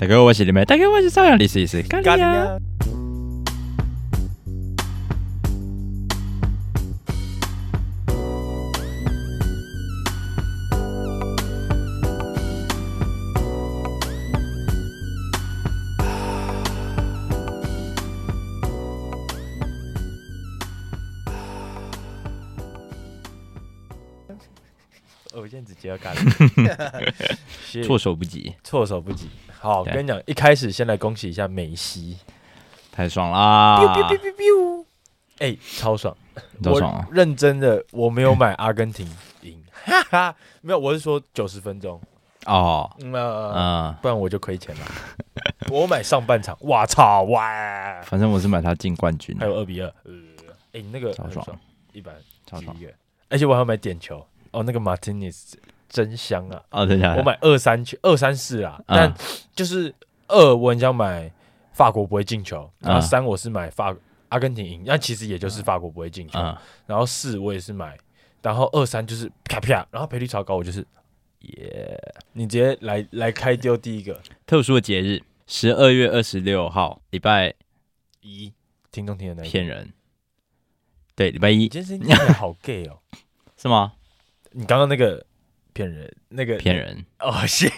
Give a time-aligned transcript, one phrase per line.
[0.00, 2.56] 大哥，我是李梅，大哥，我是邵阳，你试一试，干你啊！
[25.34, 26.14] 我现在直接要干，
[27.84, 29.28] 措手不及，措手不及。
[29.60, 32.18] 好，跟你讲，一开始先来恭喜一下梅西，
[32.92, 33.80] 太爽啦！
[35.38, 36.16] 哎，超爽，
[36.62, 37.06] 超爽啊！
[37.12, 39.08] 认真的，我没有买阿根廷
[39.42, 42.00] 赢，哈哈，没有，我是说九十分钟。
[42.46, 44.86] 哦，嗯，不然我就亏钱了。
[45.70, 48.00] 我买上半场，哇操哇！
[48.02, 50.12] 反正我是买他进冠军，还有二比二，呃，
[50.72, 51.46] 哎，那个超爽，
[51.92, 52.14] 一般
[52.46, 52.74] 超爽，
[53.28, 54.24] 而且我还要买点球。
[54.52, 56.62] 哦，那个马丁尼斯真香啊！
[56.70, 59.12] 哦，真香，我买二三去二三四啊，但
[59.54, 59.94] 就是
[60.28, 61.32] 二我很想买
[61.72, 63.96] 法国不会进球，然后三我是买法
[64.28, 66.38] 阿根廷赢，那其实也就是法国不会进球，
[66.86, 67.96] 然后四我也是买，
[68.42, 70.86] 然后二三就是啪啪，然后赔率超高，我就是
[71.40, 71.98] 耶！
[72.32, 74.20] 你直接来来开丢第一个。
[74.44, 77.54] 特殊的节日，十二月二十六号礼拜
[78.20, 78.52] 一，
[78.90, 79.92] 听众听的那骗人，
[81.14, 82.98] 对，礼拜一，今天是好 gay 哦，
[83.56, 83.94] 是吗？
[84.50, 85.24] 你刚刚那个
[85.78, 87.04] 骗人，那个骗人。
[87.20, 87.68] 哦，是，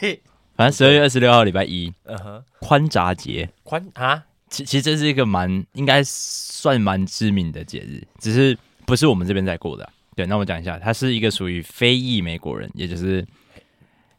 [0.56, 8.56] 反正十二月二十六号礼拜一，嗯哼，宽闸节，宽啊，其其实这是一个蛮应该算蛮知名的节日，只是
[8.86, 9.86] 不是我们这边在过的。
[10.16, 13.22] 对，那我讲一下，它是一个属于非裔美国人，也就是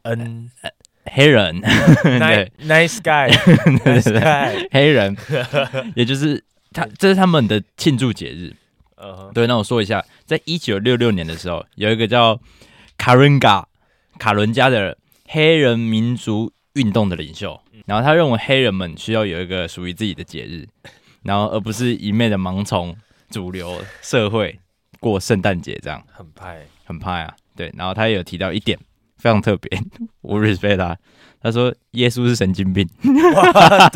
[0.02, 0.48] 嗯
[1.06, 5.16] 黑人，，nice guy，nice guy，黑人，
[5.96, 8.54] 也就是他，这是他们的庆祝节日。
[9.34, 12.40] 对，那我说一下，在一九六六年的时候，有一个叫
[12.96, 13.66] 卡伦加
[14.22, 20.64] 卡伦加的黑人民族运动的领袖，然后他认为黑人们需要有一个属于自己的节日，
[21.24, 22.94] 然后而不是一昧的盲从
[23.30, 24.60] 主流社会
[25.00, 27.34] 过圣诞节这样，很派，很派啊。
[27.56, 28.78] 对，然后他也有提到一点
[29.18, 29.82] 非常特别，
[30.20, 30.96] 我 respect 他，
[31.42, 32.88] 他说耶稣是神经病，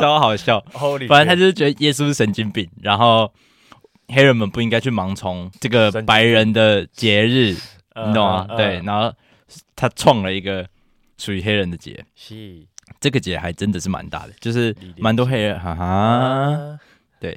[0.00, 0.64] 超好笑，
[1.08, 3.30] 反正他就是觉得耶稣是神经病，然后。
[4.08, 7.56] 黑人们不应该去盲从这个白人的节日，
[8.06, 8.46] 你懂吗？
[8.56, 9.12] 对，然后
[9.74, 10.68] 他创了一个
[11.18, 12.66] 属于黑人的节，是。
[13.00, 16.78] 这个节还真的是蛮大的，就是蛮多黑人，哈哈，
[17.18, 17.36] 对。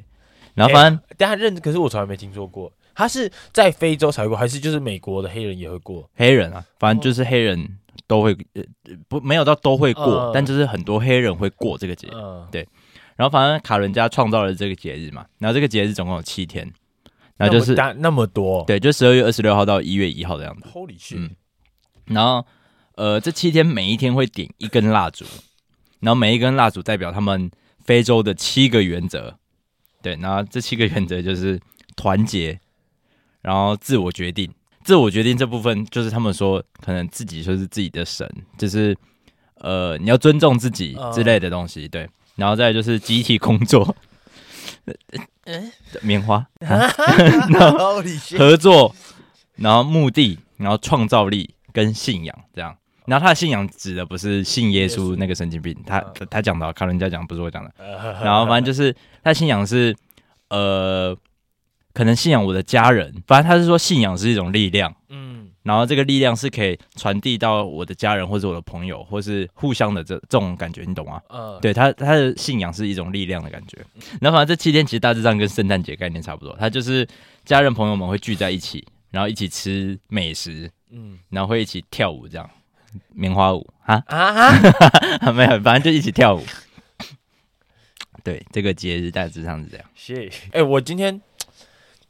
[0.54, 6.08] 然后反正大家认，可是我从来没听说过，他是在非洲才会过，还是就是美国的黑人也会过？
[6.14, 8.36] 黑人啊，反正就是黑人都会，
[9.08, 12.08] 不没有到都会过，但就是很多黑人会过这个节，
[12.52, 12.66] 对。
[13.16, 16.72] 然后反正卡伦家创造了这个节日嘛，然后这个节日总共有七天，
[17.36, 20.68] 然后就是那么多，对，就十二月二十六号到一月一号的样子。
[20.72, 21.18] Holy shit！
[21.18, 21.30] 嗯，
[22.06, 22.46] 然后
[22.94, 25.24] 呃，这七天每一天会点一根蜡烛，
[26.00, 27.50] 然后每一根蜡烛代表他们
[27.84, 29.36] 非洲的七个原则，
[30.02, 31.60] 对，然后这七个原则就是
[31.96, 32.60] 团结，
[33.42, 34.52] 然后自我决定，
[34.84, 38.28] 自我决定这部分就是他们说可能自己就是自己的神，
[38.58, 38.96] 就是
[39.56, 42.08] 呃你要尊重自己之类的东西，对。
[42.36, 43.94] 然后再就是集体工作，
[46.00, 48.02] 棉花， 然后
[48.38, 48.94] 合作，
[49.56, 52.76] 然后目的，然后创造力跟信仰这样。
[53.06, 56.00] 然后他的信仰指的不是信耶稣那个神经病，他
[56.30, 57.72] 他讲的，看人家讲不是我讲的。
[58.22, 58.94] 然后反正就是
[59.24, 59.96] 他信仰是
[60.48, 61.16] 呃，
[61.92, 64.94] 可能信仰我的家人，反正他是说信仰是一种力量。
[65.08, 65.30] 嗯
[65.62, 71.20] 然后这个力量是可以传递到我的家人或者我的朋友，或是互相的这这种感觉，你懂吗？
[71.28, 73.76] 嗯，对他他的信仰是一种力量的感觉。
[74.22, 77.06] 然后反正这七天其实大致上跟圣诞节概念差不多，他就是
[77.44, 82.48] 家人朋友们会聚在一起，然后一起吃美食，嗯，然后会一起跳舞这样，
[83.14, 84.52] 棉花舞啊啊
[85.20, 86.44] 啊， 没有，反正就一起跳舞。
[88.22, 89.86] 对，这个节日大致上是这样。
[89.94, 90.48] 谢谢。
[90.52, 91.20] 哎，我今天。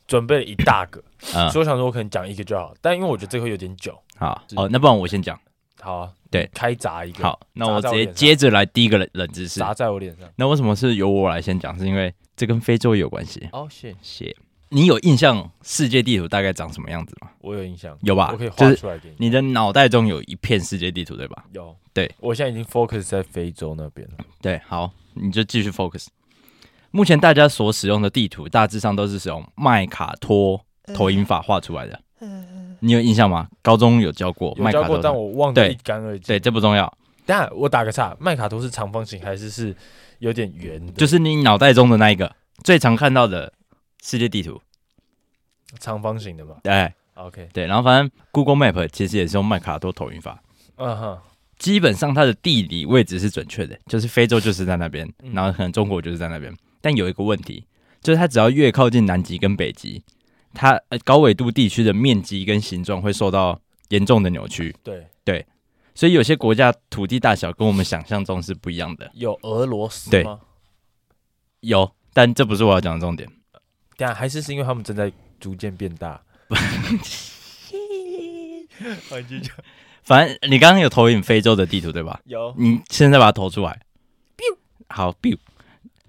[0.07, 1.01] 准备了一大个，
[1.37, 5.41] 嗯，所以我想说，我可能讲一个就好，但因为我觉得这个会有点久，好，哦，那不然我先讲，
[5.81, 10.29] 好啊，对，开闸一个，好，那我直接接着来第一个冷冷知识，砸在我脸上。
[10.35, 11.79] 那为什么是由我来先讲？
[11.79, 13.49] 是因为这跟非洲有关系。
[13.53, 14.35] 哦，谢谢。
[14.73, 17.29] 你有印象世界地图大概长什么样子吗？
[17.41, 18.31] 我有印象，有吧？
[18.33, 19.17] 我可以画出来给你。
[19.19, 21.45] 你的脑袋中有一片世界地图，对吧？
[21.53, 24.25] 有，对，我现在已经 focus 在非洲那边了。
[24.41, 26.07] 对，好，你就继续 focus。
[26.93, 30.61] 目前大家所使用的地图大致上都是使用麦卡托
[30.95, 33.49] 投影法画出来的，嗯你有印象吗？
[33.63, 36.29] 高中有教过，有教过，但我忘得一干二净。
[36.29, 36.93] 对，这不重要。
[37.27, 39.75] 但我打个岔，麦卡托是长方形还是是
[40.21, 40.93] 有点圆的？
[40.93, 42.35] 就是你脑袋中的那一个
[42.65, 43.53] 最常看到的
[44.03, 44.61] 世界地图，
[45.79, 46.57] 长方形的嘛？
[46.63, 47.67] 对，OK，对。
[47.67, 50.43] 然后反正 Google Map 其实也是用麦卡多投影法。
[50.77, 51.19] 嗯哼，
[51.59, 56.55] 基本上它的地理位置是准确的，就是非洲就是在那边，然后可能中国就是在那边。
[56.81, 57.67] 但有一个问题，
[58.01, 60.03] 就是它只要越靠近南极跟北极，
[60.55, 63.61] 它呃高纬度地区的面积跟形状会受到
[63.91, 64.75] 严重的扭曲。
[64.83, 65.47] 对对，
[65.95, 69.11] 所以有些国家土地大小跟我们想象中是不一样的。
[69.13, 70.41] 有俄罗斯吗？
[71.61, 73.29] 对，有，但这不是我要讲的重点。
[74.01, 76.19] 对啊，还是是因为他们正在逐渐变大。
[80.03, 82.19] 反正你刚刚有投影非洲的地图对吧？
[82.25, 82.55] 有。
[82.57, 83.79] 你现在把它投出来。
[84.89, 85.37] 好，biu。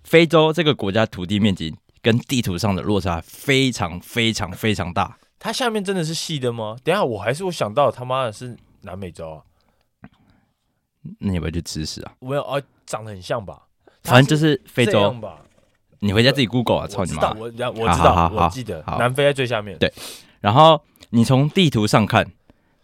[0.05, 5.17] 非洲这个国家土地面积跟地图上的落差非常非常非常大。
[5.37, 6.77] 它下面真的是细的吗？
[6.85, 9.43] 等下我还是我想到他妈的是南美洲啊。
[11.19, 12.13] 那你要不要去吃屎啊？
[12.21, 13.63] 没有啊，长得很像吧？
[14.03, 15.41] 反正就是非洲吧。
[16.01, 17.31] 你回家自己 Google 啊，操你妈！
[17.31, 17.57] 我我知
[18.03, 19.77] 道，我记得，南非在最下面。
[19.79, 19.91] 对，
[20.41, 20.81] 然后
[21.11, 22.29] 你从地图上看。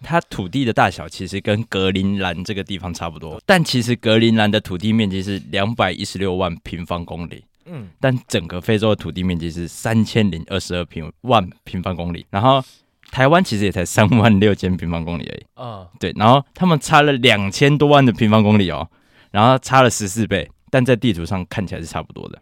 [0.04, 12.64] 它土地的大小其实跟格陵兰这个地方差不多，但其实格陵兰的土地面积是两百一十六万平方公里，嗯，但整个非洲的土地面积是三千零二十二平万平方公里，然后
[13.10, 18.88] 台湾其实也才三万六千平方公里而已，嗯，对，然后他们差了两千多万的平方公里哦，
[19.32, 22.40] 然后差了十四倍，但在地图上看起来是差不多的。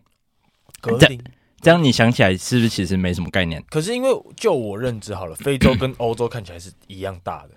[1.61, 3.63] 这样你想起来是不是其实没什么概念？
[3.69, 7.51] 可是因为就我认知好了，非洲跟欧洲看起来是一样大的。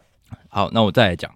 [0.49, 1.31] 好，那我再来讲，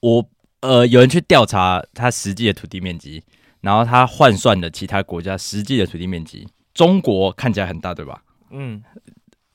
[0.00, 0.24] 我
[0.60, 3.24] 呃有人去调查它实际的土地面积，
[3.62, 6.46] 然后他换算的其他国家实际的土地面积。
[6.72, 8.22] 中国看起来很大，对吧？
[8.50, 8.80] 嗯，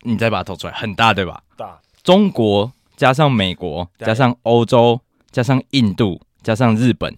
[0.02, 1.42] 你再把它投出来，很大，对吧？
[1.56, 1.80] 大。
[2.04, 5.00] 中国加上美国加上欧洲
[5.32, 7.18] 加上印度加上日本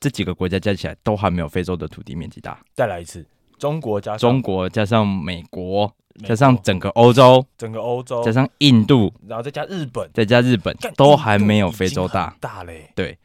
[0.00, 2.58] 这几个国家加起来都还没有非洲的土地面积大。
[2.74, 3.26] 再来一次。
[3.62, 5.88] 中国加中国加上美国，
[6.26, 12.36] 加上整个欧洲，整个欧洲加上印度，然后再加日本，再加日本，都还没有非洲大。
[12.40, 13.16] 大嘞，对，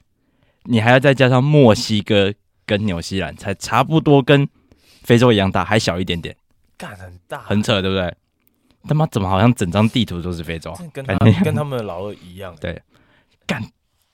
[0.65, 2.31] 你还要再加上墨西哥
[2.67, 4.47] 跟纽西兰，才差不多跟
[5.01, 6.37] 非洲一样大，还小一点点。
[6.77, 8.13] 干很大，很扯，对不对？
[8.87, 10.71] 他妈怎么好像整张地图都是非洲？
[10.93, 12.55] 跟他跟他们的老二一样。
[12.61, 12.79] 对，
[13.47, 13.59] 干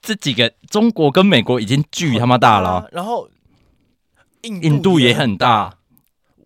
[0.02, 3.30] 这几个中国跟美国已经巨他妈大了，然后
[4.44, 5.80] 印印度也很大。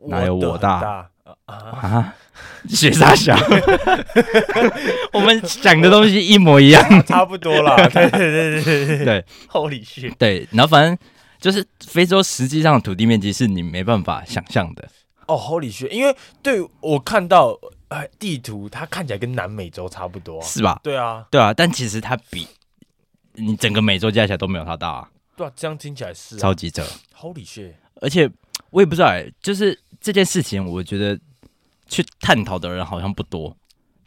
[0.08, 1.10] 哪有我大，大
[1.46, 2.16] 啊？
[2.70, 3.36] 学啥小？
[5.14, 7.76] 我们讲的东西一模一样， 差不多啦。
[7.90, 10.14] 对对对对对对，Holy shit！
[10.18, 10.98] 对，然后反正
[11.40, 14.88] 就是非洲实际上的土地面积是你没办法想象的。
[15.28, 15.90] 哦，Holy shit！
[15.90, 17.58] 因为对我看到
[17.90, 20.80] 哎地图，它看起来跟南美洲差不多，是吧？
[20.84, 22.48] 对啊，对啊，但其实它比
[23.34, 25.10] 你整个美洲加起来都没有它大啊。
[25.36, 26.84] 对啊，这样听起来是超级扯
[27.20, 27.74] ，Holy shit！
[28.02, 28.30] 而且
[28.72, 29.78] 我也不知道哎，就是。
[30.00, 31.20] 这件事情，我觉得
[31.88, 33.54] 去探讨的人好像不多，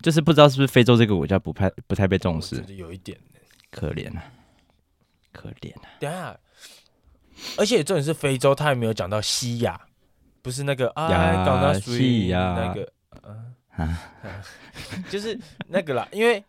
[0.00, 3.18] 就是不知道是不是非洲这个国家不太不太被重视，有一点
[3.72, 4.22] 可怜啊，
[5.32, 5.90] 可怜啊。
[5.98, 6.38] 等下，
[7.58, 9.78] 而且重点是非洲，他还没有讲到西亚，
[10.42, 11.08] 不是那个啊，
[11.44, 12.92] 讲到西亚那个，
[13.72, 13.98] 啊，
[15.10, 16.42] 就是那个啦，因为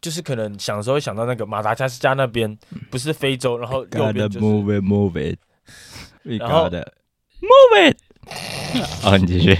[0.00, 2.58] 就是可能想的时候会想到那个马达加斯加那边
[2.90, 5.38] 不是非洲，然后右边就是 move it, move it.
[6.40, 6.68] 然后
[7.42, 7.98] move it。
[9.04, 9.58] 哦，你继续。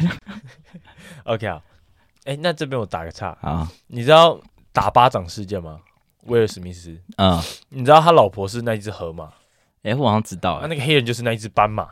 [1.25, 1.61] OK 啊，
[2.25, 3.71] 哎，那这边我打个岔啊。
[3.89, 4.41] 你知道
[4.73, 5.81] 打巴掌事件吗？
[6.27, 6.97] 威尔史密斯。
[7.17, 7.43] 嗯。
[7.71, 9.33] 你知道他老婆是那一只河马？
[9.83, 10.61] 哎，我好像知道。
[10.63, 11.89] 那那个黑人就是那一只斑马。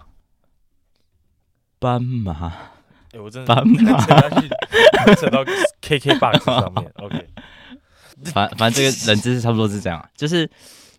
[1.78, 2.52] 斑马。
[3.12, 3.54] 哎，我真的。
[3.54, 4.00] 斑马。
[5.16, 5.44] 扯到
[5.82, 6.92] KKBOX 上面。
[6.96, 7.28] OK。
[8.32, 10.48] 反反正这个人知识差不多是这样，就是。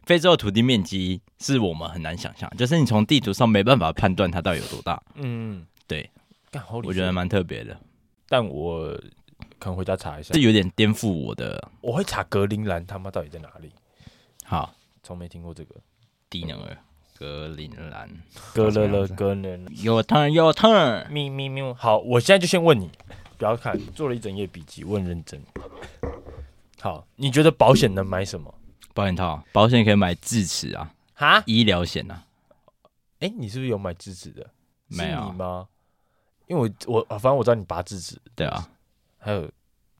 [0.04, 5.02] 非洲的土地面积是我们很难想象，就是你从地图上没办法判断它到底有多大。
[5.16, 6.10] 嗯，对，
[6.84, 7.78] 我觉得蛮特别的。
[8.28, 8.92] 但我
[9.60, 11.70] 可能回家查一下，这有点颠覆我的。
[11.82, 13.72] 我会查格陵兰他妈到底在哪里？
[14.44, 15.76] 好，从没听过这个
[16.30, 16.78] 低能儿。
[17.18, 18.10] 格陵兰，
[18.52, 19.68] 格勒勒格陵。
[19.84, 21.08] Your turn, your turn。
[21.12, 21.72] 咪咪咪。
[21.74, 22.90] 好，我现在就先问你，
[23.38, 25.40] 不要看，做了一整页笔记，问认真。
[26.80, 28.52] 好，你觉得保险能买什么？
[28.94, 32.24] 保险套，保险可以买智齿啊，哈，医疗险啊。
[33.20, 34.50] 哎、欸，你是不是有买智齿的？
[34.88, 35.32] 没有。
[35.32, 35.68] 你吗？
[36.48, 38.68] 因为我我反正我知道你拔智齿，对啊，
[39.18, 39.50] 还有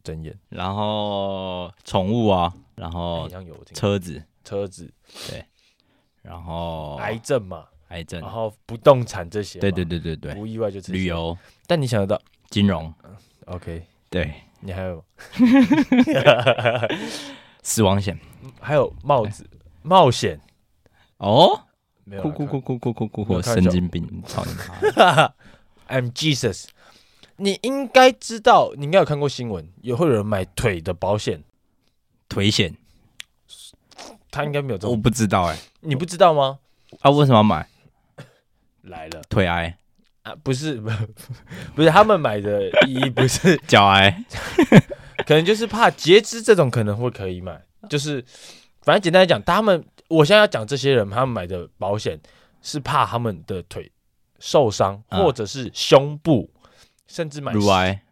[0.04, 3.30] 针眼，然后宠物啊，然后
[3.74, 4.92] 车子，车子，
[5.30, 5.46] 对，
[6.22, 11.38] 然后癌症嘛，癌症，然后不动产这些，对对对对对，不意外就旅游。
[11.68, 12.22] 但你想得到？
[12.50, 12.94] 金融
[13.46, 15.02] ？OK，对，你还有。
[17.62, 18.20] 死亡险，
[18.60, 19.48] 还有帽子
[19.82, 20.40] 冒险。
[21.18, 21.62] 哦，
[22.22, 23.34] 哭哭哭哭哭哭哭！
[23.34, 25.34] 我神经病操你妈
[25.88, 26.66] ！I'm Jesus，
[27.38, 31.44] 你应该知道，你应该有看过新闻，也会有人买腿的保险，
[32.28, 32.76] 腿险，
[34.32, 36.60] 他应该没有，我不知道哎，你不知道吗？
[37.00, 37.68] 他为什么要买？
[38.82, 39.22] 来了。
[39.30, 39.78] 腿癌。
[40.24, 40.36] 啊？
[40.44, 40.82] 不是，
[41.76, 43.56] 不是，他们买的一不是。
[43.68, 44.24] 脚癌。
[45.32, 47.58] 可能就是怕截肢这种可能会可以买，
[47.90, 48.22] 就是
[48.82, 52.20] 反正简单来讲，他们我现在要讲这些人，他们买的保险
[52.62, 53.90] 是怕他们的腿
[54.40, 56.52] 受伤，嗯、或者是胸部，
[57.08, 58.04] 甚至买乳癌。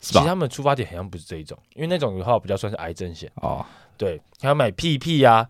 [0.00, 3.30] 其实他们出发点好像不是这一种，因为那种的话比较算是癌症险。
[3.34, 3.62] 哦。
[3.98, 5.46] 对，还要买屁屁啊，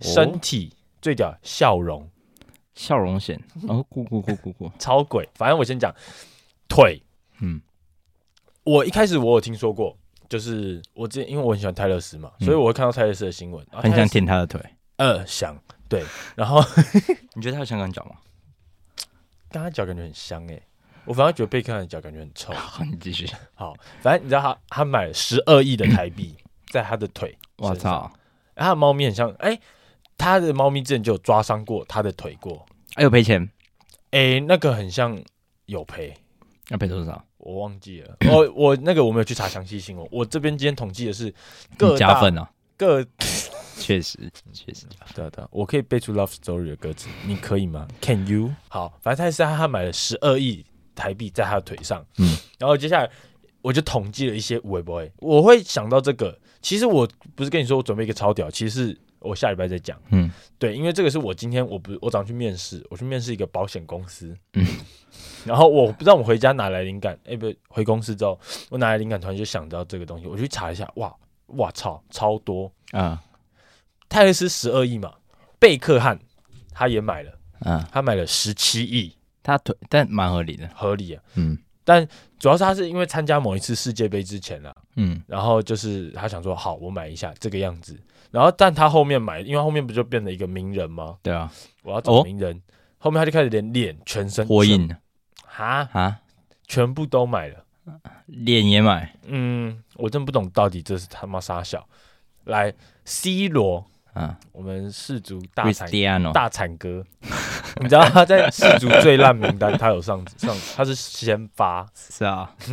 [0.00, 0.72] 身体
[1.02, 2.08] 最屌笑容，
[2.74, 3.38] 笑容险。
[3.68, 5.28] 哦，咕咕咕咕咕，超鬼。
[5.34, 5.94] 反正我先讲
[6.66, 6.98] 腿，
[7.42, 7.60] 嗯，
[8.68, 9.96] 我一开始我有听说过，
[10.28, 14.60] 就是我之前因为我很喜欢泰勒斯嘛，所以我会看到泰勒斯的新闻，很想舔他的腿。
[14.96, 15.58] 呃，想
[15.88, 16.04] 对，
[16.36, 16.62] 然后
[17.34, 18.16] 你觉得他有香港脚吗？
[19.50, 20.62] 刚刚脚感觉很香诶。
[21.06, 22.52] 我反而觉得贝克汉的脚感觉很臭。
[22.58, 23.26] 好，你继续。
[23.54, 26.36] 好，反正你知道他他买了十二亿的台币
[26.70, 27.38] 在他的腿。
[27.56, 28.12] 我操！
[28.54, 29.60] 他的猫咪很像，哎、欸，
[30.18, 32.66] 他的猫咪之前就有抓伤过他的腿过。
[32.94, 33.48] 还有赔钱？
[34.10, 35.18] 哎、欸，那个很像
[35.64, 36.14] 有赔。
[36.68, 37.24] 要赔多少？
[37.38, 38.16] 我忘记了。
[38.30, 40.06] 我我那个我没有去查详细新闻。
[40.10, 41.32] 我这边今天统计的是
[41.76, 42.50] 各加分啊。
[42.76, 43.04] 各
[43.78, 44.18] 确实
[44.52, 48.52] 确实对对，我可以背出 Love Story 的歌词，你可以吗？Can you？
[48.68, 50.64] 好，反正他是他他买了十二亿。
[50.98, 53.08] 台币在他的腿上，嗯，然后接下来
[53.62, 56.36] 我就统计了一些有的没的，我会想到这个。
[56.60, 64.66] 其实我不是跟你说我准备一个超屌，其实是我下礼拜再讲，嗯，对，因为这个是我今天我不我早上去面试，我去面试一个保险公司，嗯，
[65.44, 68.38] 然后我不知道我回家哪来灵感，哎，不回公司之后
[68.70, 71.14] 我哪来灵感，突然就想到这个东西，我去查一下，哇
[71.56, 73.22] 哇操，超多啊！
[74.08, 75.14] 泰勒斯十二亿嘛，
[75.58, 76.18] 贝克汉
[76.72, 79.14] 他也买了，啊，他买了十七亿。
[79.40, 82.06] 他腿，但蛮合理的，合理啊，嗯，但
[82.38, 87.98] 主要是他是因为参加某一次世界杯之前啊，嗯，然后就是他想说，好，我买一下这个样子，
[88.30, 91.16] 然后但他后面买，因为后面不就变了一个名人吗？
[91.22, 91.50] 对啊，
[91.82, 92.60] 我要找名人，哦、
[92.98, 94.94] 后面他就开始连脸、全身、火影，
[95.44, 95.84] 哈？
[95.86, 96.16] 哈，
[96.66, 97.64] 全部都买了，
[98.26, 101.86] 脸也买，嗯，我真不懂到底这是他妈啥小，
[102.44, 102.72] 来
[103.04, 103.84] C 罗。
[104.14, 105.88] 啊，我们世足大惨
[106.32, 107.04] 大惨哥，
[107.80, 112.52] 你知道他在世族最烂名单，他有上上，他是先发，是啊，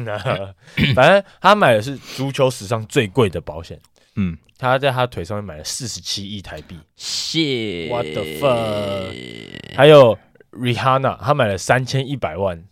[0.95, 3.79] 反正他买的是足球史上最贵的保险，
[4.15, 10.17] 嗯，他在他腿上面买了四十七亿台币，shit，what the fuck，还有
[10.51, 12.63] Rihanna，他买了三千一百万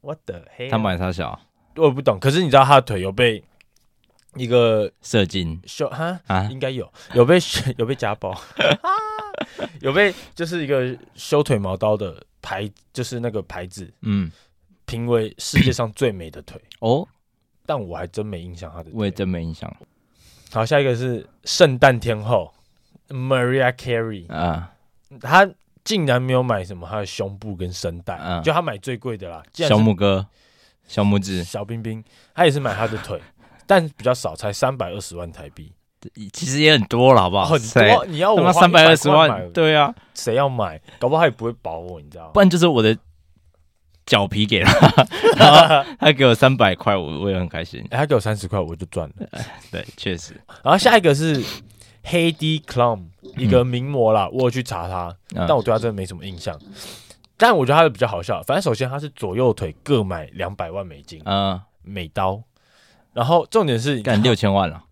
[0.00, 1.40] ，what the hell，他买他小，
[1.76, 3.44] 我不懂，可是你知道他的腿有被。
[4.36, 5.60] 一个射精。
[5.66, 6.18] 修哈？
[6.26, 6.90] 啊，应该有。
[7.12, 7.36] 有被
[7.76, 8.34] 有被家暴，
[9.82, 14.32] 有被就是一个修腿毛刀的牌，就是那个牌子，嗯，
[14.86, 16.58] 评为世界上最美的腿。
[16.78, 17.06] 哦，
[17.66, 19.70] 但我还真没印象他的，我也真没印象。
[20.52, 22.52] 好，下一个是圣诞天后
[23.08, 24.72] Mariah Carey 啊，
[25.20, 25.48] 她
[25.82, 30.26] 竟然没有买什么她的胸部跟声带，嗯，就她买最贵的啦，小拇哥、
[30.86, 32.04] 小拇指、小冰冰，
[32.34, 33.20] 她也是买她的腿。
[33.64, 35.72] 但比较少，才三百二十万台币，
[36.32, 37.44] 其实也很多了，好不好？
[37.46, 40.78] 很多，你要我三百二十万，对啊，谁要买？
[40.98, 42.30] 搞不好他也不会保我，你知道吗？
[42.34, 42.94] 不然就是我的
[44.04, 44.72] 脚皮给他，
[45.38, 47.80] 然后他给我三百块，我我也很开心。
[47.90, 49.28] 欸、他给我三十块，我就赚了。
[49.70, 50.34] 对，确实。
[50.62, 51.42] 然后下一个是
[52.04, 53.04] Heidi Klum，
[53.36, 56.58] 一个名模啦，我有去查他，嗯、但我对他真的没什么印象。
[57.36, 62.42] 但我觉得他的比较好笑，反正首先他是左右腿各买两百万美金，嗯，美刀。
[63.12, 64.82] 然后重点是干六千万了，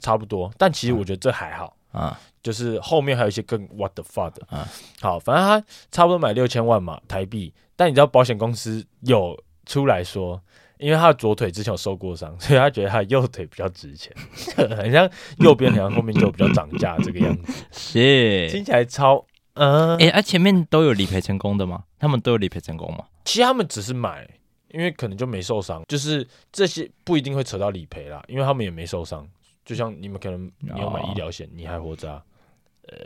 [0.00, 0.50] 差不多。
[0.58, 4.66] 但其实我觉得这还好啊，就是后面还有一些更 what the fuck 的啊。
[5.00, 7.52] 好，反正他差不多买六千万嘛台币。
[7.78, 10.42] 但你知道保险公司有出来说，
[10.78, 14.12] 因为他的左腿之前有受过伤， 所以他觉得他的右腿比较值钱，
[14.76, 15.08] 很像
[15.38, 17.64] 右边好像后面就比较涨价这个样子。
[17.70, 19.96] 是，听起来超嗯。
[19.98, 21.84] 哎，啊前面都有理赔成功的吗？
[22.00, 23.04] 他们都有理赔成功吗？
[23.24, 24.28] 其实他们只是买。
[24.70, 29.26] 因为可能就没受伤，就是这些不一定会扯到理赔啦，因为他们也没受伤。
[29.64, 32.22] 就像你们可能你有买医疗险，你还活着啊？
[32.82, 32.98] 呃，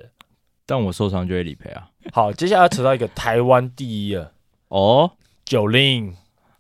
[0.67, 1.89] 但我受伤就会理赔啊。
[2.13, 4.33] 好，接下来要扯到一个台湾第一了
[4.73, 5.13] 哦
[5.47, 6.15] ，Jolin，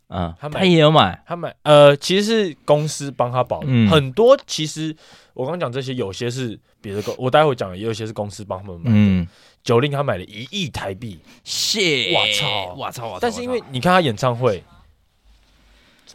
[0.08, 4.94] 嗯，他买他也有买，他买呃，其实是公司帮他保的，嗯、很多其实
[5.32, 8.90] 我刚讲这些，有些是别的公，我待会讲，也有些是公司帮他们买的。
[8.94, 9.26] 嗯
[9.64, 14.62] ，Jolin 他买了一亿台币，谢，我操，我操，但是因为你看他演唱会。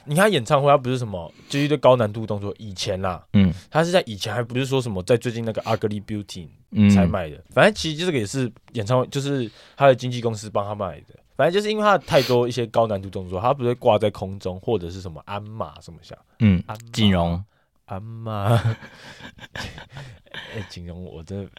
[0.09, 2.55] 你看演唱会，他不是什么，就是一堆高难度动作。
[2.57, 6.47] 以前啦，嗯，他是在以前，还不是说什么，在最近那个 Ugly Beauty
[6.95, 7.35] 才买的。
[7.35, 11.15] 嗯、反正其实这个也是演唱会，就是他的经纪公司帮他买的。
[11.37, 17.41] 反正就是因为他太多一些高难度动作，他不会挂在空中或者是什么鞍马什么像，嗯，锦荣
[17.85, 18.47] 鞍马，
[19.53, 21.51] 哎，形容我真的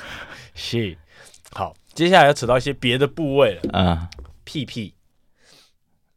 [0.54, 0.96] 是
[1.52, 1.74] 好。
[1.92, 4.08] 接下来要扯到一些别的部位了，嗯，
[4.44, 4.94] 屁屁，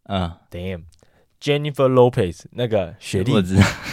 [0.04, 3.32] 嗯，Damn，Jennifer Lopez 那个雪莉，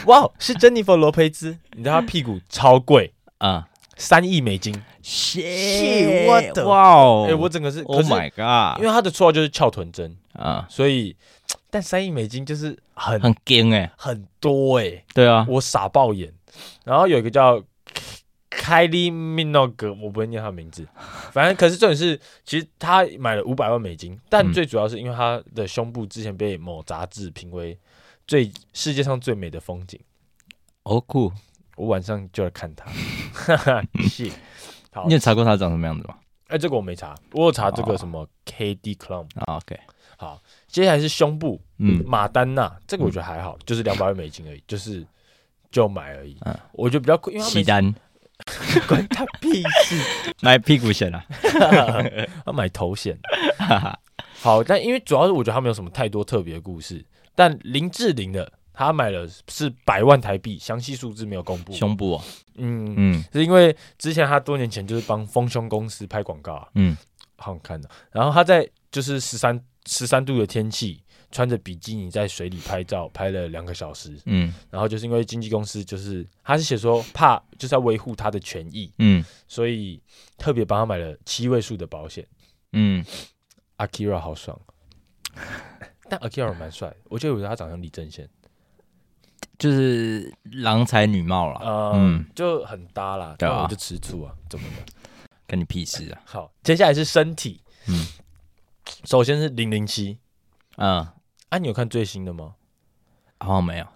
[0.07, 3.13] 哇，是 Jennifer Lopez，你知道她屁股超贵。
[3.39, 4.75] 啊，三亿美金，
[5.07, 11.17] 谢我的哇哦，哎，我整个是，Oh my god，因为他的绰号就是翘臀针啊，所以。
[11.71, 16.33] 但三亿美金就是很很惊哎，很多哎、欸，对啊，我傻爆眼。
[16.85, 17.63] 然后有一个叫
[18.49, 20.89] 凯莉米诺格，我不会念他的名字。
[21.33, 27.79] 反正可是重点是，其实他买了五百万美金，但最主要是因为他的胸部之前被某杂志评为
[28.27, 30.01] 最世界上最美的风景。
[30.85, 31.31] 哦酷，
[31.77, 32.87] 我晚上就来看他。
[33.35, 34.33] 哈哈，谢。
[34.97, 36.15] 好，你有查过他长什么样子吗？
[36.49, 39.26] 哎、欸，这个我没查，我有查这个什么 KD Clown。
[39.47, 39.79] Oh, OK，
[40.17, 40.41] 好。
[40.69, 45.07] 接下来是胸部，嗯，马丹娜，这个我觉得还好，就是两百万美金而已，就是
[45.71, 46.38] 就买而已。
[46.47, 47.95] 嗯，我觉得比较贵，因为西单
[48.88, 50.00] 关他屁事，
[50.41, 51.23] 买屁股险啊，
[52.47, 53.19] 要买头险。
[54.41, 57.05] 好，但因为主要是我觉得他没有什么太多特别的故事。
[57.35, 61.73] 但林志玲的，他买了是百万台币，详细数字没有公布。
[61.73, 62.21] 胸部，
[62.54, 66.97] 嗯嗯，是因为之前他多年前就是帮丰胸公司拍广告，啊嗯，
[67.37, 67.90] 好好看的。
[68.12, 69.61] 然后他在就是十三。
[69.88, 74.21] 十三度的天气，穿着比基尼在水里拍照，拍了两个小时。
[74.25, 80.02] 嗯，然后就是因为经纪公司就是他是写说怕就是要维护他的权益，嗯，所以
[80.37, 82.26] 特别帮他买了七位数的保险。
[82.73, 83.04] 嗯
[83.78, 84.61] ，Akira 好爽，
[86.11, 88.28] 但 Akira 蛮帅，我觉得我觉得他长得像李正宪，
[89.59, 93.35] 就是郎才女貌了，呃、嗯，就很搭啦。
[93.39, 94.93] 对啊，我就吃醋啊，怎么的？
[95.47, 96.21] 跟你屁事啊！
[96.25, 98.07] 好，接下来是身体，嗯。
[99.05, 100.19] 首先是零零七，
[100.77, 101.07] 嗯，
[101.49, 102.55] 啊，你有看最新的吗？
[103.39, 103.87] 好像没有。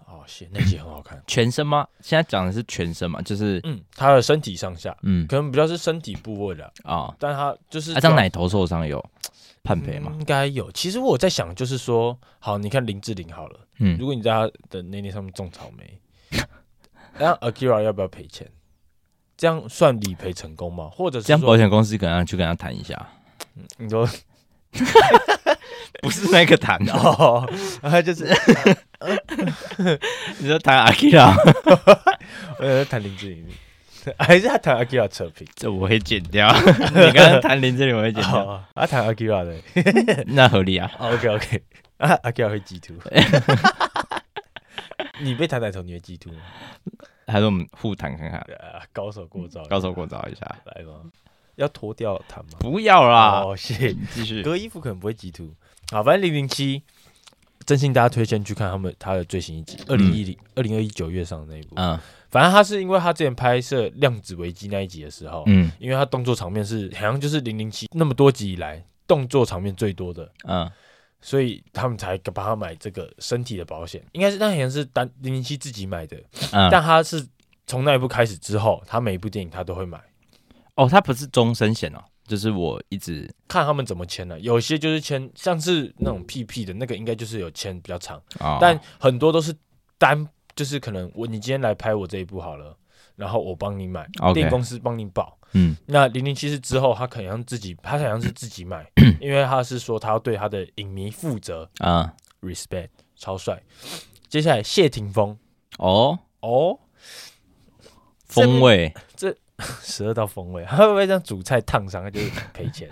[0.52, 1.22] 那集很好看。
[1.26, 1.86] 全身吗？
[2.00, 3.20] 现在讲的是全身嘛？
[3.22, 7.16] 就是，嗯，他的身体上下，嗯，可能比较是身体部位的啊、哦。
[7.18, 9.04] 但他就是，他这样奶头受伤有
[9.62, 10.12] 判赔吗？
[10.18, 10.70] 应该有。
[10.72, 16.00] 其实我在想，就是说，好，你看林志玲好了，嗯，如果你在他的内内上面种草莓，
[17.18, 18.50] 那 Akira 要不要赔钱？
[19.36, 20.90] 这样算理赔成功吗？
[20.92, 23.08] 或者是这样保险公司可能要去跟他谈一下？
[23.56, 24.08] 嗯，你说。
[26.02, 27.48] 不是那个弹 哦，
[27.82, 28.24] 他就是
[30.38, 31.34] 你说弹阿基拉，
[32.58, 33.46] 我在谈林志玲，
[34.18, 35.46] 还是他弹阿基拉扯平？
[35.54, 36.50] 这我会剪掉。
[36.62, 38.64] 你刚刚弹林志玲，我会剪掉。
[38.74, 39.54] 他弹阿基拉的，
[40.28, 40.90] 那合理啊。
[40.98, 41.62] OK OK，
[41.98, 42.94] 啊，阿基拉会激突。
[45.20, 46.38] 你被弹奶头，你会激突吗？
[47.26, 48.42] 还是我们互弹看看？
[48.92, 50.92] 高手过招，高手过招一下，来吧。
[51.56, 52.52] 要脱掉弹吗？
[52.60, 53.94] 不要啦，哦，谢谢。
[54.14, 55.54] 继续，隔衣服可能不会激突。
[55.90, 56.82] 好，反正零零七，
[57.66, 61.74] 真心大家推荐去看他们他的最新一集，二零一零二零二一九月上的那一部。
[61.74, 61.98] 嗯，
[62.30, 70.70] 反正他是因为他之前拍摄《量子危机》那一集的时候，嗯，因为他动作场面是好像就是零零七那么多集以来动作场面最多的，嗯，
[71.20, 74.00] 所以他们才帮他买这个身体的保险。
[74.12, 76.16] 应该是那好像是单零零七自己买的，
[76.52, 77.26] 嗯，但他是
[77.66, 80.00] 从那一部开始之后，他每一部电影他都会买。
[80.76, 89.52] 哦，他不是终身险哦，就是我一直看他们怎么签的，有些就是签像是那种 PP 的那个，应该就是有签比较长，哦，但很多都是
[89.98, 92.76] 单，就是可能我你今天来拍我这一部好了，
[93.16, 98.88] 然后我帮你买，电影公司帮你保，嗯，那零零七是之后他可能自己，他好像是自己买，
[99.20, 103.60] 因为他是说他要对他的影迷负责啊，respect 超帅。
[104.28, 105.36] 接下来谢霆锋，
[105.78, 106.16] 哦。
[106.42, 106.78] 哦，
[108.26, 108.94] 风味。
[109.16, 109.36] 这。
[109.82, 112.02] 十二道风味， 他会不会这样煮菜烫伤？
[112.02, 112.88] 他就是赔钱。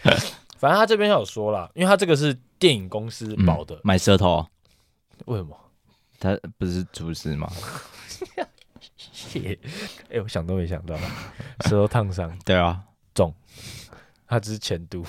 [0.58, 4.46] 反正他这边有说了，因为他这个是电影公司保的，嗯、买舌头。
[5.26, 5.54] 为什么？
[6.18, 7.50] 他不是厨师吗？
[9.34, 9.56] 哎、
[10.10, 10.96] 欸，我想都没想到，
[11.66, 12.38] 舌头烫伤。
[12.44, 12.80] 对啊，
[13.14, 13.34] 中。
[14.26, 15.04] 他只是前度。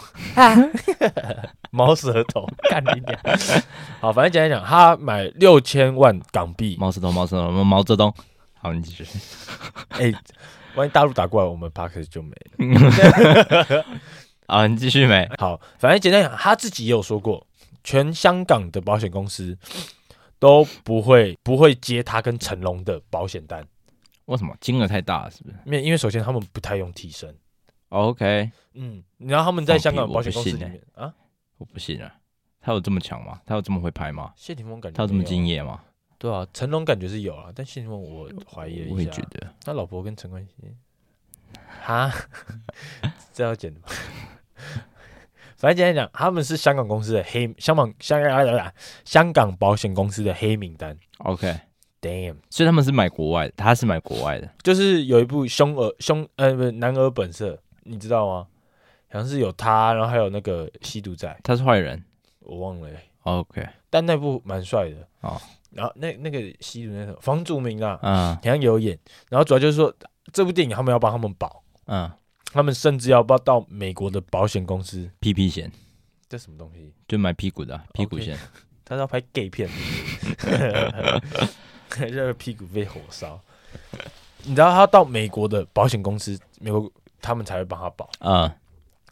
[1.71, 3.19] 猫舌头，干你娘！
[4.01, 6.75] 好，反正简单讲，他买六千万港币。
[6.77, 8.13] 毛舌头，毛舌头，毛泽东。
[8.53, 9.05] 好，你继续。
[9.89, 10.15] 哎、欸。
[10.77, 13.85] 万一大陆打过来，我们 Parker 就没了。
[14.45, 15.27] 啊，你继续没？
[15.39, 17.45] 好，反正简单讲，他自己也有说过，
[17.83, 19.57] 全香港的保险公司
[20.39, 23.65] 都不会不会接他跟成龙的保险单。
[24.25, 24.55] 为什么？
[24.61, 25.55] 金额太大了，是不是？
[25.65, 27.35] 因为因为首先他们不太用替身。
[27.89, 31.13] OK，嗯，然后他们在香港保险公司里面啊，
[31.57, 32.13] 我不信啊，
[32.61, 33.41] 他有这么强吗？
[33.45, 34.31] 他有这么会拍吗？
[34.35, 35.81] 谢霆锋感觉他有这么敬业吗？
[36.19, 38.95] 对啊，成龙感觉是有啊，但谢霆锋我怀疑了一下。
[38.95, 40.75] 我也觉得，他老婆跟陈冠希，
[41.83, 42.11] 哈，
[43.31, 43.87] 这要剪的吗？
[45.57, 48.73] 反正简单讲，他们是香港公司的黑香港香港
[49.05, 50.97] 香港保险公司的黑名单。
[51.19, 58.47] OK，Damn，所以他们是买国外的，他是买国外的，就是有一部凶儿凶呃不是男儿本色，你知道吗？
[59.09, 62.03] 好像是有他，然后还有那个吸毒仔，他是坏人，
[62.41, 63.03] 我忘了、欸。
[63.23, 65.41] OK，但那部蛮帅的哦。
[65.77, 68.97] 然后那那个吸毒那什么房祖名啊，嗯，好像有演。
[69.29, 69.93] 然后主要就是说
[70.33, 72.11] 这部电影他们要帮他们保，嗯，
[72.51, 75.71] 他们甚至要不到美国的保险公司 PP 险，
[76.27, 76.91] 这什么东西？
[77.07, 78.35] 就买屁股的、啊、屁股险。
[78.83, 79.69] 他是要拍 gay 片，
[81.89, 83.39] 这 个屁股被火烧。
[84.43, 88.55] 你知道他到美国的保险公司，美国他们才会帮他保，啊，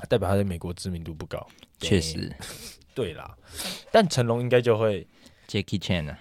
[0.10, 1.46] 代表他在美国知名度不高。
[1.80, 2.36] 确实，
[2.96, 3.38] 对啦。
[3.92, 5.06] 但成龙应该就会
[5.48, 6.18] Jackie Chan 啊。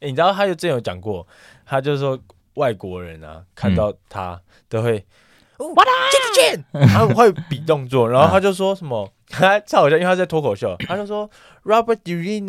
[0.00, 1.26] 哎、欸，你知道他就之前有讲过，
[1.66, 2.18] 他就是说
[2.54, 5.04] 外国人啊看到他都会，
[5.58, 11.28] 哇啦，Jackie Chan，他们会比动作，然后他就说什么，他超好笑，因为他在脱口秀， 他就说
[11.64, 12.46] Robert De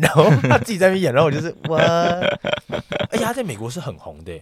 [0.00, 1.78] 然后他自己在那边演，然后我就是哇，
[3.10, 4.40] 而且他在美国是很红的，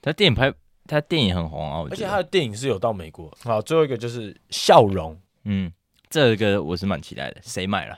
[0.00, 0.52] 他电影拍，
[0.86, 3.32] 他电影很红啊，而且他的电影是有到美国。
[3.44, 5.72] 好，最后一个就是笑容，嗯，
[6.10, 7.96] 这个我是蛮期待的，谁买了？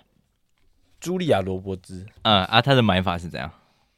[1.04, 3.50] 茱莉亚·罗伯兹，嗯啊，他的买法是怎样？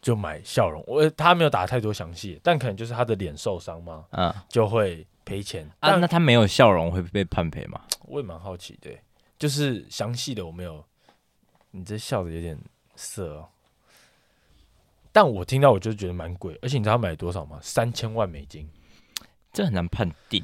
[0.02, 0.82] 就买笑容。
[0.88, 5.96] 我他没有打太多详细，但可能就是他的脸受伤嘛，嗯，就会赔钱啊。
[5.96, 7.80] 那他没有笑容会被判赔吗？
[8.06, 8.90] 我也蛮好奇的，
[9.38, 10.84] 就是详细的我没有。
[11.72, 12.58] 你这笑的有点
[12.94, 13.48] 色哦，
[15.12, 17.58] 但我听到我就觉得蛮贵，而且你知道他买多少吗？
[17.60, 18.66] 三千万美金，
[19.52, 20.42] 这很难判定。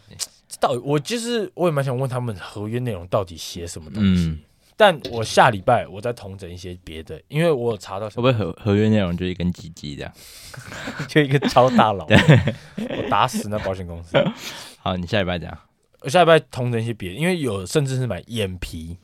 [0.60, 4.26] 到底我就是我也蛮想问他们合约内容到底写什么东西。
[4.26, 4.40] 嗯
[4.76, 10.12] 但我下礼拜我再统整一些别的，因为我有查到会不会合合约内容就一根鸡鸡这样，
[11.08, 12.06] 就一个超大佬，
[12.96, 14.16] 我打死那保险公司。
[14.80, 15.56] 好，你下礼拜讲。
[16.00, 18.96] 我下礼拜统整一些别的，因为有甚至是买眼皮，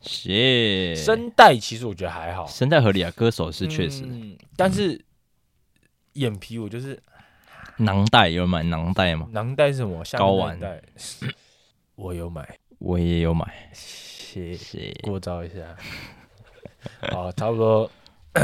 [0.00, 5.04] 是声带，其实我觉得还好，声带合理啊，歌手是确实、嗯，但是
[6.12, 7.02] 眼皮我就是
[7.78, 9.26] 囊袋，有买囊袋吗？
[9.32, 10.04] 囊袋是什么？
[10.04, 10.80] 睾丸袋，
[11.96, 13.70] 我有买，我也有买。
[13.72, 15.76] 谢谢，过招一下。
[17.12, 17.90] 好，差不多。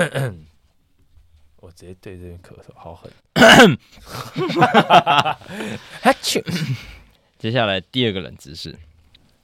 [1.61, 3.11] 我直接对这边咳嗽，好狠。
[7.39, 8.79] 接下来第二个冷知识，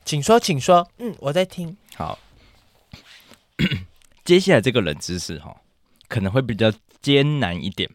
[0.05, 0.91] 请说，请说。
[0.99, 1.77] 嗯，我在听。
[1.97, 2.19] 好，
[4.25, 5.55] 接下来这个冷知识哈，
[6.09, 7.89] 可能会比较艰难一点，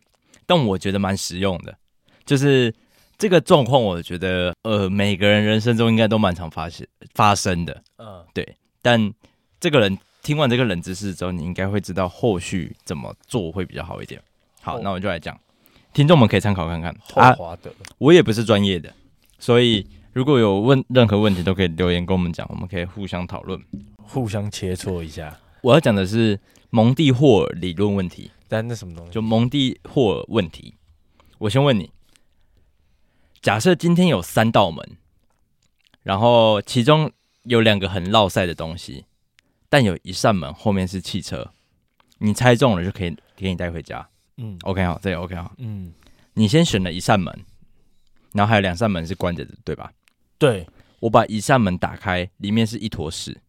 [0.46, 1.78] 但我觉得蛮实用的。
[2.24, 2.74] 就是
[3.18, 7.84] 这个状况，我觉得呃，每个人人生中应该都蛮常发现发生的。
[7.98, 9.14] 嗯，对，但
[9.60, 14.22] 这个人听完这个冷知识之后，你应该会知道后续怎么做会比较好一点。
[14.62, 15.40] 好，那我就来讲，
[15.94, 16.96] 听众们可以参考看看。
[17.16, 17.36] 啊，
[17.98, 18.92] 我也不是专业的，
[19.40, 23.62] 所以如果有问任何问题，都可以留言跟我们讲，我们可以互相讨论，
[24.04, 25.38] 互相切磋一下。
[25.62, 29.12] 我要讲的是蒙蒂霍尔理论问题，但那什么东西？
[29.12, 30.74] 就蒙蒂霍尔问题。
[31.38, 31.90] 我先问你，
[33.46, 34.98] 假设今天有三道门，
[36.02, 37.12] 然后其中。
[37.44, 39.06] 有两个很绕赛的东西，
[39.70, 41.52] 但有一扇门后面是汽车，
[42.18, 44.10] 你猜中了就可以给你带回家。
[44.38, 45.54] 嗯，OK 好，这也 OK 好。
[45.60, 45.94] 嗯，
[46.34, 47.32] 你先选了一扇门，
[48.34, 49.94] 然后还有两扇门是关着的，对吧？
[50.40, 50.68] 对，
[51.02, 53.40] 我把一扇门打开，里面是一坨屎。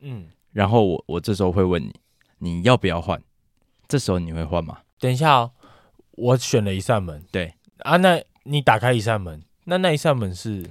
[0.00, 1.94] 嗯，然后我我这时候会问你，
[2.56, 3.18] 你要不要换？
[3.88, 4.80] 这时候你会换吗？
[5.00, 5.52] 等一下哦，
[6.10, 10.68] 我选了一扇门，对啊，那你打开一扇门，那那一扇门是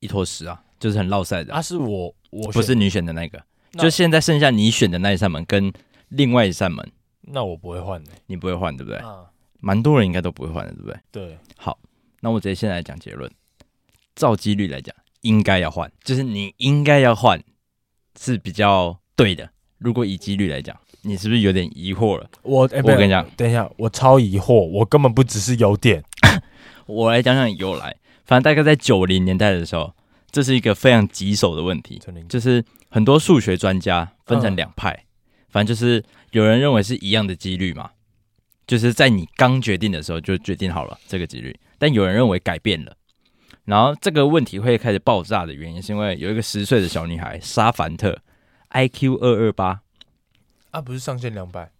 [0.00, 1.54] 一坨屎啊，就是很落塞的。
[1.54, 2.14] 啊，是我。
[2.30, 3.42] 我不是你选的那个，
[3.78, 5.72] 就现在剩下你选的那一扇门跟
[6.10, 6.86] 另外一扇门，
[7.22, 8.98] 那我不会换的，你不会换对不对？
[8.98, 9.24] 啊，
[9.60, 11.00] 蛮多人应该都不会换的，对不对？
[11.10, 11.78] 对，好，
[12.20, 13.30] 那我直接先来讲结论，
[14.14, 17.42] 照几率来讲，应该要换，就是你应该要换
[18.20, 19.48] 是比较对的。
[19.78, 22.28] 如果以几率来讲，你是不是有点疑惑了？
[22.42, 26.04] 我我跟你讲，等一下，我超疑惑，我根本不只是有点，
[26.84, 27.96] 我来讲讲由来，
[28.28, 29.92] 反正大概在九零年代的时候。
[30.30, 35.06] 这是一个非常棘手的问题，就是很多数学专家分成两派，
[35.48, 37.92] 反正就是有人认为是一样的几率嘛，
[38.66, 42.94] 就是在你刚决定的时候就决定好了这个几率，但有人认为改变了，
[43.64, 48.20] 然后这个问题会开始爆炸的原因是因为有一个十岁的小女孩沙凡特
[48.72, 49.80] ，IQ 二二八，
[50.72, 51.70] 啊不是上限两百，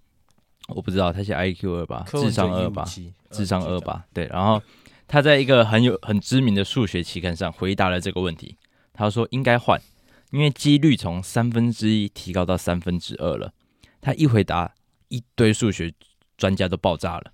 [0.68, 2.82] 我不知道，他写 IQ 二八，智商二八，
[3.30, 4.62] 智商二八，对，然后。
[5.08, 8.56] 他在一个很有很知名的数学期刊上回答了这个问题。
[8.92, 9.80] 他说应该换，
[10.30, 13.52] 因为几率从三分之一提高到三分之二了。
[14.00, 14.74] 他一回答，
[15.08, 15.92] 一堆数学
[16.36, 17.32] 专家都爆炸了。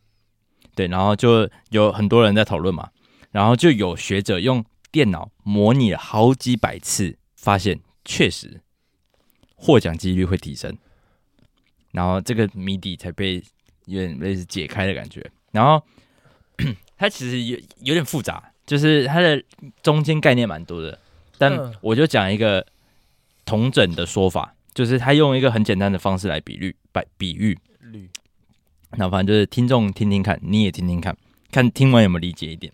[0.74, 2.90] 对，然后就有很多人在讨论嘛，
[3.32, 8.60] 然后就有学者用电脑模拟了好几百次，发现确实
[9.56, 10.76] 获奖几率会提升。
[11.92, 13.42] 然后这个谜底才被
[13.86, 15.30] 有点类似解开的感觉。
[15.52, 15.84] 然后
[17.04, 19.42] 它其实有有点复杂，就是它的
[19.82, 20.98] 中间概念蛮多的。
[21.36, 22.64] 但我就讲一个
[23.44, 27.58] 同整的说法，就是他用一个很简单的方式来比喻，比比喻。
[28.96, 31.14] 那反正就是听众听听看，你也听听看，
[31.50, 32.72] 看听完有没有理解一点。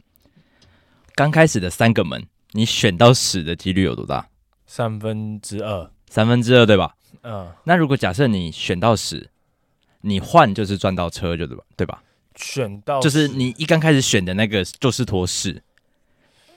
[1.16, 4.28] 刚开始的三个门，你选到屎的几率有多大？
[4.66, 6.94] 三分之二，三分之二对吧？
[7.22, 7.50] 嗯。
[7.64, 9.30] 那如果假设你选到屎，
[10.02, 11.64] 你换就是赚到车，就对吧？
[11.76, 12.02] 对吧？
[12.40, 15.62] 选到就是你一刚开始选的那个就是坨屎，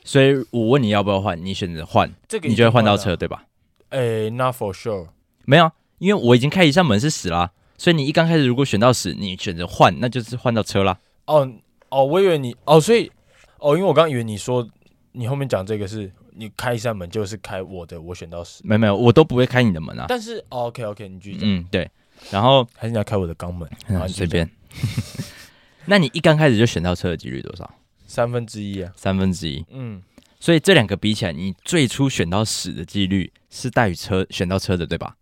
[0.04, 3.46] 所以我问你要不要换，你选择换，这个你就会换到车，对吧？
[3.90, 5.10] 诶、欸、，Not for sure，
[5.46, 5.70] 没有，
[6.00, 7.52] 因为我已经开一扇门是死啦。
[7.78, 10.98] 所以你一刚开始如果选到死，你选择换，那就是换到车啦。
[11.26, 11.52] 哦
[11.90, 13.12] 哦，我以为你哦，所以
[13.60, 14.68] 哦，因为我刚以为你说
[15.12, 18.62] 你后面讲这个是你开一扇门就是开我的，我选到屎。
[18.64, 20.06] 没有没有，我都不会开你的门啊。
[20.08, 21.42] 但是、哦、OK OK，你继续讲。
[21.44, 21.90] 嗯，对。
[22.32, 23.70] 然后还是你要开我的肛门，
[24.08, 24.50] 随便。
[25.86, 27.74] 那你一刚开始就选到车的几率多少？
[28.06, 29.66] 三分之一啊，三分之一。
[29.70, 30.02] 嗯，
[30.40, 35.18] 所以这两个比起来，你最初选到屎的几率是大于车选到车的，对吧？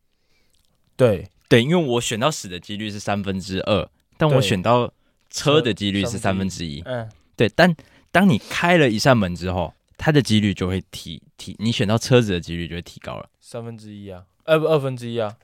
[0.95, 1.27] 对。
[1.47, 4.89] 对，因为我选到屎的几率是三分之二，但我选到
[5.29, 6.81] 车的几率是三分之一。
[6.85, 7.49] 嗯，对。
[7.53, 7.75] 但
[8.09, 13.29] 当你开了一扇门之后，它的几率就会提提，你选到车子的几率就会提高了。
[13.41, 15.35] 三分之一啊，呃不，二分之一啊。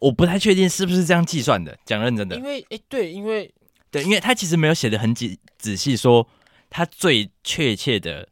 [0.00, 2.36] 我不太确定是不是这样计算的，讲认真的。
[2.36, 3.50] 因为，哎，对，因为
[3.96, 6.28] 对，因为他其实没有写的很仔仔细，说
[6.70, 8.28] 他最确切的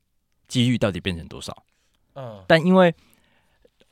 [0.48, 1.64] 几率到底变成多少。
[2.14, 2.94] 嗯，但因为。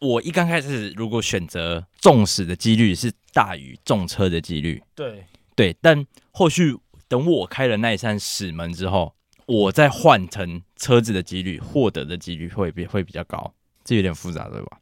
[0.05, 9.15] 我一刚开始，如果选择中死的几率是大于中车的几率，对对，但后续等我开了那一扇死门之后，
[9.47, 13.55] 我再换成车子的几率，获得的几率会比会比较高，
[13.85, 14.81] 这有点复杂，对吧？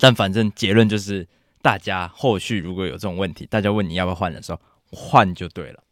[0.00, 1.24] 但反正结论就是，
[1.62, 5.84] 大家后续如果有这种问题，大家问你要不要换的时候，换就对了。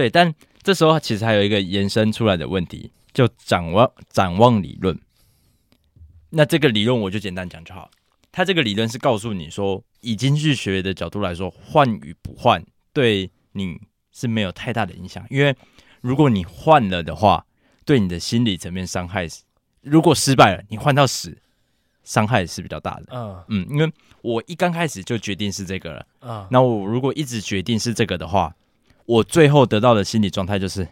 [0.00, 4.98] 对，但这时候其实还有一个延伸出来的问题，就展望展望理论。
[6.30, 7.90] 那这个理论我就简单讲就好。
[8.32, 13.78] 他这个理论是告诉你说，以经济学的角度来说，换与不换对你
[14.10, 15.22] 是没有太大的影响。
[15.28, 15.54] 因为
[16.00, 17.44] 如果你换了的话，
[17.84, 19.42] 对你的心理层面伤害是，
[19.82, 21.36] 如果失败了，你换到死，
[22.04, 23.08] 伤害是比较大的。
[23.10, 26.06] 嗯嗯，因为我一刚开始就决定是这个了。
[26.20, 28.56] 嗯，那我如果一直决定是这个的话，
[29.10, 30.86] 我最后得到的心理状态就是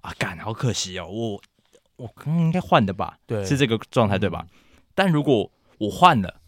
[0.00, 1.40] 啊，干，好可惜哦，我
[1.94, 3.16] 我刚刚应该换的吧？
[3.26, 4.44] 对，是这个状态对吧？
[4.50, 4.58] 嗯。
[4.92, 6.40] 但如果我换了，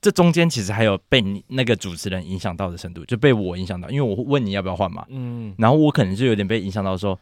[0.00, 7.16] 这中间其实还有被你那个主持人影响到的程度，就被我影响到，因为我问你要不要换嘛，嗯，然后我可能就有点被影响到说，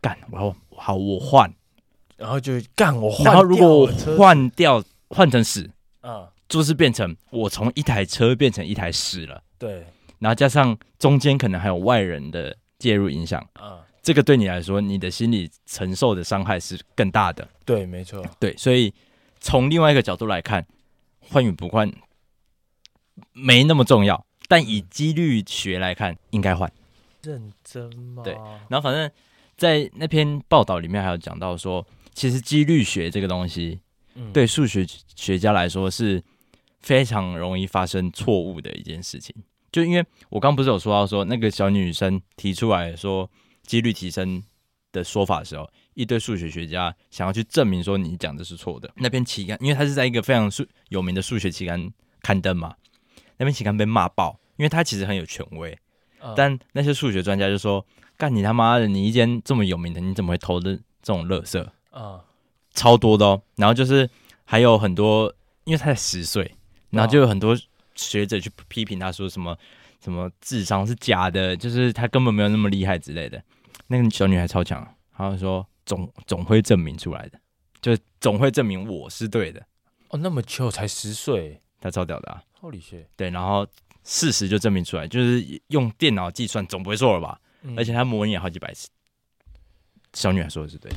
[0.00, 1.52] 干，我要好我换，
[2.16, 3.86] 然后就干我换，然后如果我
[4.16, 5.68] 换掉换成屎，
[6.02, 9.84] 啊，就是变成我从一台车变成一台屎了，对，
[10.24, 18.94] 然后加上中间可能还有外人的介入影响，啊，这个对你来说，你的心理承受的伤害是更大的，对，没错，对，所以。
[19.40, 20.66] 从另外一个角度来看，
[21.20, 21.92] 换与不换
[23.34, 26.72] 没那么重要，但以几率学来看，应该换。
[27.20, 28.22] 认真吗？
[28.22, 28.32] 对。
[28.70, 29.10] 然后反正，
[29.58, 33.78] 在那篇报道里面还有讲到说，其实几率学这个东西，
[34.32, 36.24] 对数学学家来说是
[36.80, 39.36] 非常容易发生错误的一件事情。
[39.74, 43.28] 就因为我刚不是有说到说，那个小女生提出来说
[43.66, 44.40] 几率提升
[44.92, 45.68] 的说法的时候。
[45.94, 48.88] 一堆数学学家想要去证明说你讲的是错的。
[48.96, 52.74] 那篇期刊，因为他是在一个非常数有名的数学期刊刊登嘛，
[53.36, 55.76] 那篇期刊被骂爆，因为他其实很有权威。
[56.36, 57.84] 但那些数学专家就说
[58.16, 62.24] ：“干你他妈的，你一间这么有名的，你怎么会投的这种垃圾？”啊，
[62.72, 63.42] 超多的哦。
[63.56, 64.08] 然后就是
[64.44, 65.32] 还有很多，
[65.64, 66.54] 因为他才十岁，
[66.90, 67.56] 然后就有很多
[67.94, 69.56] 学者去批评他说什么
[70.02, 73.42] 什么智商是假的，就是他根本没有那么厉害之类的。
[73.86, 74.80] 那个小女孩超强，
[75.16, 75.66] 然后说。
[75.86, 77.38] 总总会证明出来的，
[77.82, 79.60] 就总会证明我是对的。
[80.08, 83.04] 哦，那么久才十岁，她超屌的啊！Holy shit！
[83.14, 83.66] 对，然后
[84.02, 87.38] 事实就证明出来，就是用电脑计算总不会错了吧？
[87.64, 88.88] 嗯、而且她模拟了好几百次，
[90.14, 90.96] 小女孩说的是对的。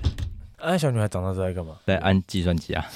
[0.58, 1.78] 那、啊、小女孩长大之后干嘛？
[1.86, 2.90] 在按计算机啊，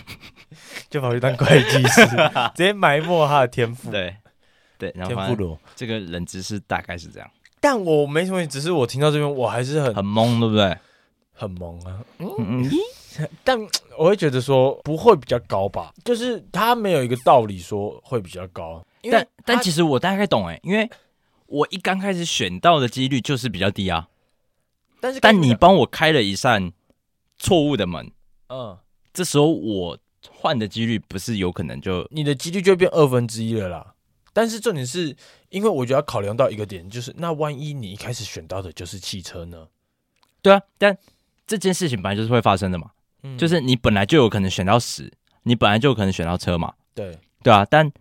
[0.90, 2.06] 就跑去当会计师，
[2.54, 3.90] 直接埋没他的天赋。
[3.90, 4.16] 对
[4.78, 5.58] 对，然后天赋罗。
[5.74, 7.30] 这个冷知识大概是这样。
[7.60, 10.76] 但我没什么，只是我听到这边我还是很很懵，对不对？
[11.34, 12.70] 很懵啊，嗯，
[13.42, 13.58] 但
[13.96, 20.88] 我会觉得说不会比较高吧，就是他没有一个道理说会比较高，但但其实我大概懂哎，因为
[21.46, 24.08] 我一刚开始选到的几率就是比较低啊，
[25.00, 26.70] 但是但你帮我开了一扇
[27.38, 28.12] 错误的门，
[28.48, 28.78] 嗯，
[29.12, 29.98] 这时候我
[30.30, 33.94] 换的几率不是有可能就你的几率就变二分之一了啦，
[34.32, 35.16] 但是重点是
[35.50, 39.68] 因为我觉得要考量到一个点，就是那万一你一开始选到的就是汽车呢？
[40.40, 40.96] 对啊，但
[41.46, 42.90] 这件事情本来就是会发生的嘛，
[43.22, 46.72] 嗯、就是你本来就有可能选到死，你本来就有可能选到车嘛。
[46.94, 47.18] 对。
[47.42, 47.92] 对啊，但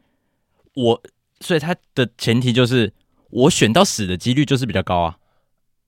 [0.76, 1.02] 我
[1.40, 2.94] 所以它的前提就是
[3.30, 5.18] 我选到死的几率就是比较高啊。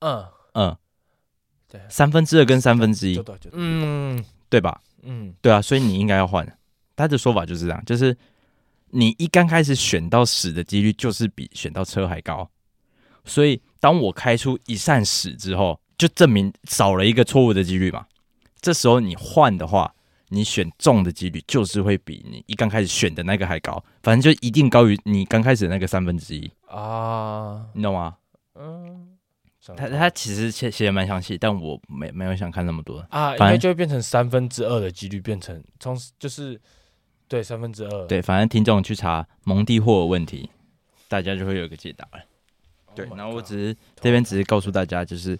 [0.00, 0.26] 嗯。
[0.54, 0.76] 嗯，
[1.68, 3.20] 对，三分之二跟三分之一，
[3.52, 4.80] 嗯，对吧？
[5.04, 6.46] 嗯，对啊，所以你应该要换。
[6.96, 8.16] 他的说法就是这样，就是
[8.90, 12.48] 你一刚开始选到屎的几率就是比选到车还高，
[13.24, 18.06] 所以当我开出一扇屎之后，就证明少了一个错误的几率嘛。
[18.60, 19.92] 这时候你换的话，
[20.28, 28.16] 你选中的几率就是会比你一刚开始选的那个还高，反正就一定高于你刚开始的那个三分之一啊，你懂吗？
[28.54, 29.13] 嗯。
[29.76, 36.60] 他他其实写写的蛮详细，但我没没有想看那么多啊，应该就会变成三分之二的几率变成从就是
[37.26, 40.50] 对三分之二，对，反正听众去查蒙蒂霍尔问题，
[41.08, 42.22] 大家就会有一个解答了。
[42.86, 45.38] Oh、对，然后我只是这边只是告诉大家，就是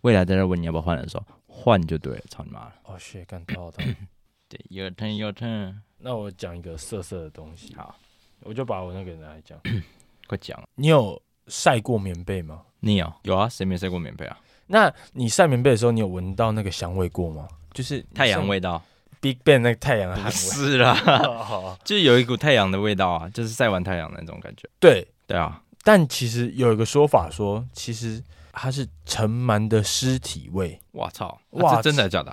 [0.00, 2.72] 未来在这问你要不要换的时候，换就对了，操你妈了！
[2.84, 3.84] 哦，血干到的，
[4.48, 5.76] 对，your turn your turn。
[5.98, 7.96] 那我讲一个色色的东西，好，
[8.40, 9.58] 我就把我那个拿来讲，
[10.26, 12.62] 快讲，你有晒过棉被吗？
[12.84, 13.48] 你有有啊？
[13.48, 14.38] 谁没晒过棉被啊？
[14.66, 17.48] 那你晒棉被的时候，你有闻到那个香味过吗？
[17.72, 18.82] 就是太阳味道
[19.20, 20.24] ，Big Bang 那个太阳的味。
[20.24, 20.96] 不是啦，
[21.84, 24.68] 就有一股太阳的味道啊，就是晒完太阳的那种感觉。
[24.80, 30.80] 对对啊，但其实有一个说法说，其实它是尘螨的尸体味。
[30.90, 31.40] 我操！
[31.50, 32.32] 哇，是真的假的？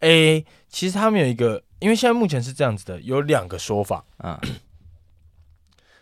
[0.00, 4.40] 哎、欸，其实他们有一个，因为现在目前是这样子的，有两个说法啊。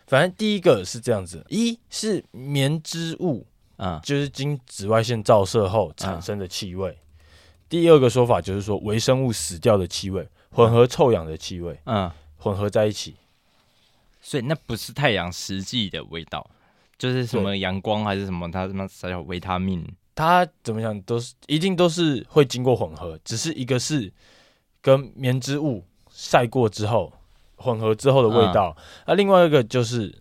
[0.07, 3.45] 反正第一个是这样子，一是棉织物。
[3.79, 6.97] 啊，就是经紫外线照射后产生的气味。
[7.69, 13.15] 第二个说法就是说，微生物死掉的气味混合臭氧的气味，嗯，混合在一起，
[14.21, 16.45] 所以那不是太阳实际的味道，
[16.97, 19.87] 就是什么阳光还是什么，它什么啥叫维他命？
[20.13, 24.11] 它怎么讲都是一定都是会经过混合，只是一个是
[24.81, 27.13] 跟棉织物晒过之后
[27.55, 28.75] 混合之后的味道，
[29.07, 30.13] 那另外一个就是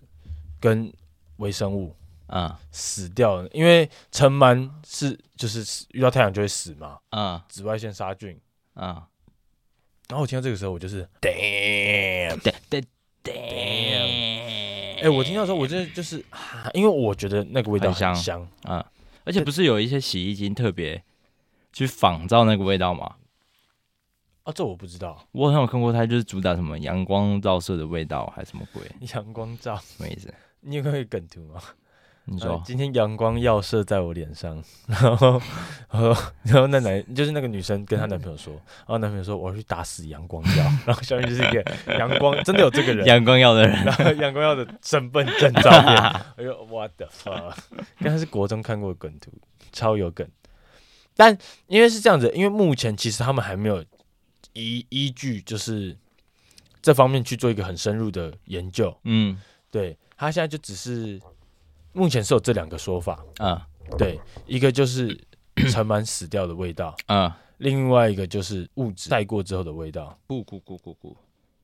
[0.61, 0.93] 跟
[1.39, 1.93] 微生物。
[2.29, 6.99] 啊，嗯、死掉了，因为尘螨是就是遇到太阳就会死嘛。
[7.11, 8.41] 啊、嗯，紫外线杀菌。
[8.75, 9.33] 啊、嗯，
[10.09, 12.89] 然后我听到这个时候，我就是 damn，damn，damn。
[15.03, 18.91] 哎，我听到的时候，我就就是啊，因为我觉得那个味道很香啊，
[19.25, 21.03] 而且不是有一些洗衣精特别
[21.73, 23.17] 去仿造那个味道吗？
[24.43, 28.83] 啊，这我不知道，我好像有看过，它就是主打什么阳光照射的味道，还是什么鬼？
[29.15, 30.33] 阳光照，什么意思？
[30.61, 31.63] 你有看过梗图吗？
[32.31, 35.41] 你说、呃、今天阳光要射在我脸上，然后，
[35.91, 41.65] 然后，然后那男就是那个女生跟她男朋友说，然后男朋友说我要去打死阳光耀， 然后下面就是一个
[41.99, 45.97] 阳光，真的有这个人，阳光耀的人， 然后阳光耀的身份证照片，
[46.37, 47.55] 哎呦，what the fuck，
[48.01, 49.33] 刚才是国中看过的梗图，
[49.73, 50.29] 超有梗，
[51.17, 51.37] 但
[51.67, 53.83] 因为是这样子，因为目前其实他们还没有
[54.53, 55.97] 依依据，就是
[56.83, 61.19] 这方面去做一个很深入的研究，嗯，对他现在就只是。
[61.99, 63.25] 目前是有这两个说法。
[63.39, 63.67] 啊，
[63.99, 65.19] 对，一个就是
[65.71, 71.17] 尘螨死掉的味道啊，另外一个就是物质晒过之后的味道，不咕咕咕咕，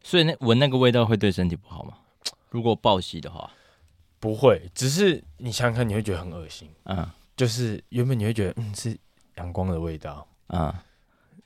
[0.02, 1.98] 所以那闻那个味道会对身体不好吗？
[2.50, 3.48] 如果暴吸的话，
[4.18, 8.98] 不会，只是你想想看，你会觉得很恶心，嗯，就是原本你会觉得嗯是
[9.36, 10.26] 阳光的味道。
[10.48, 10.84] 啊，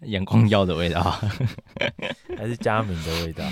[0.01, 1.03] 阳光药的味道，
[2.37, 3.45] 还是佳明的味道，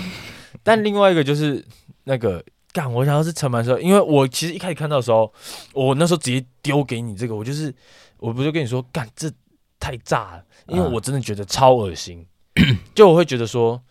[0.63, 1.63] 但另外一个就是
[2.03, 2.43] 那个。
[2.77, 2.93] 干！
[2.93, 5.33] 我想要是尘螨的时候，因为我其实一开始看到的时候，
[5.73, 7.73] 我那时候直接丢给你这个，我就是，
[8.19, 9.31] 我不就跟你说，干这
[9.79, 13.81] 太炸了，因为我真的觉得超恶心，嗯、 就我会觉得说，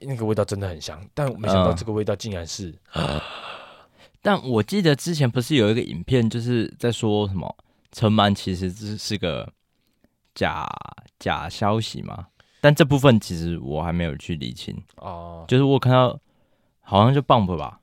[0.00, 3.18] 那个味道真的很香，但我没想到这个味道竟然是，嗯、
[4.20, 7.56] 但我记得之前不是有一个影片，就是在说什么
[7.92, 9.50] 尘螨其实是是个
[10.34, 10.68] 假
[11.18, 12.26] 假消息嘛？
[12.60, 16.20] 但这部分其实我还没有去理清哦，就是我看到。
[16.88, 17.80] 好像就 Bump 吧，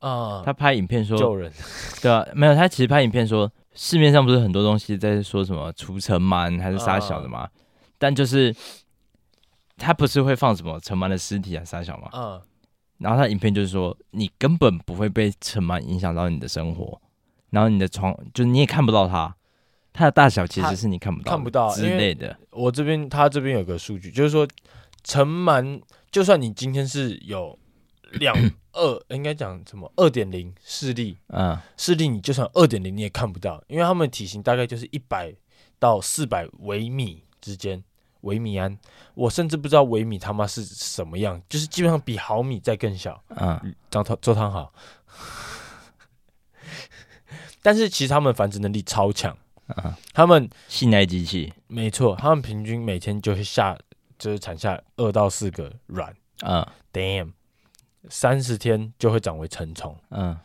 [0.00, 1.52] 啊，他拍影片说救人，
[2.02, 7.48] 对啊，没有，他其实拍影片说市面上不是很多东西在说什么除尘螨还是杀小的吗？
[7.98, 8.52] 但就是
[9.76, 12.08] 他不是会放什么尘螨的尸体啊杀小吗？
[12.14, 12.42] 嗯，
[12.98, 17.00] 然后他影片就是说你根本不会被尘螨影响到你的生活，
[17.50, 19.36] 然后你的床就是你也看不到它，
[19.92, 22.36] 它的大小其实是你看不到看不到之类的。
[22.50, 24.44] 我这边他这边有个数据，就是说
[25.04, 27.56] 尘螨就算你今天是有。
[28.12, 28.34] 两
[28.72, 29.90] 二 应该讲什么？
[29.96, 35.34] 二点零视力，嗯，视力你就算二点零你也看不到，因为他们体型大概就是一百
[35.78, 37.82] 到四百微米之间，
[38.22, 38.78] 维米安，
[39.14, 43.22] 我甚至不知道维米他妈是什么样，就是基本上比毫米再更小。
[43.28, 44.72] 嗯，张汤周汤好，
[47.62, 49.36] 但是其实他们繁殖能力超强。
[49.82, 53.76] 嗯，他们信赖机器，没错，他们平均每天就会下，
[54.16, 56.14] 就是产下二到四个卵。
[56.42, 57.32] 嗯，damn，
[58.08, 59.96] 三十天就会长为成虫。
[60.10, 60.36] 嗯，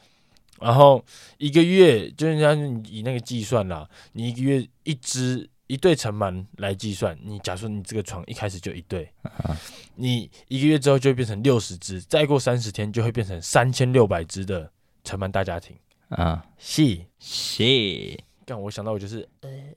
[0.59, 1.03] 然后
[1.37, 9.55] 一个月，就是人家以那个计算啦，你一个月一只一对成螨来计算，你假设你这个床一开始就一对，嗯，
[9.95, 14.71] 你一个月之后就会变成六十只，再过三十天就会变成三千六百只的
[15.03, 15.75] 成螨大家庭。
[16.09, 18.19] 啊，是是。
[18.45, 19.27] 干，我想到我就是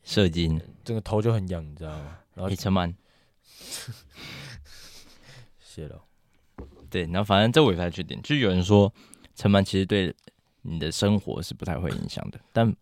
[0.02, 2.18] 射精，整个头就很痒，你知道吗？
[2.34, 2.92] 然后你成螨，
[5.60, 6.03] 谢了。
[6.94, 8.92] 对，然后反正这我也不太确定，就有人说
[9.34, 10.14] 成螨其实对
[10.62, 12.72] 你的生活是不太会影响的，但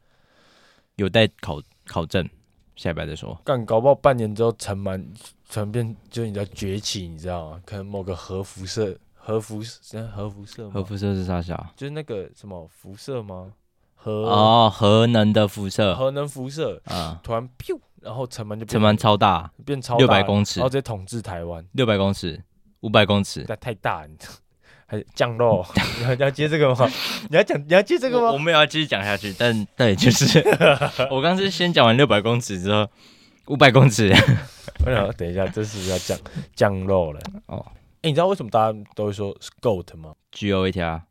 [0.97, 2.29] 有待考考证，
[2.77, 3.41] 下一拜再说。
[3.43, 5.03] 干，搞不好半年之后成螨
[5.49, 7.63] 成变就是你的崛起，你知道吗？
[7.65, 11.57] 可能某个核辐射、核辐射、核辐射、核辐射是啥小？
[11.75, 13.55] 就是那个什么辐射吗？
[13.95, 22.39] 核哦，核能的辐射，核能辐射，嗯，突然咻，然后成螨就成螨超大，变超六百公尺，然后直接统治台湾，六百公尺，
[22.83, 24.17] 五百公尺，那太大，你
[24.87, 25.67] 还降落？
[26.17, 26.89] 你要接这个吗？
[27.29, 28.31] 你要讲你要接这个吗？
[28.31, 30.45] 我没有要继续讲下去，但对，就是
[31.11, 32.89] 我刚是先讲完六百公尺之后，
[33.47, 34.13] 五百公尺，
[34.87, 36.19] 我想等一下，这是不是要降
[36.55, 37.21] 降落了？
[37.47, 37.65] 哦，
[38.03, 41.03] 哎，你知道为什么大家都会说 GOAT 吗？G O A T 啊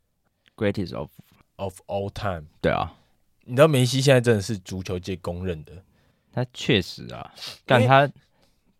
[0.55, 1.09] ，greatest of。
[1.57, 2.91] Of all time，对啊，
[3.45, 5.73] 你知道梅西现在真的是足球界公认的，
[6.33, 7.31] 他确实啊，
[7.67, 8.09] 但他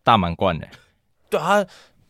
[0.01, 0.65] 大满贯呢？
[1.29, 1.63] 对啊，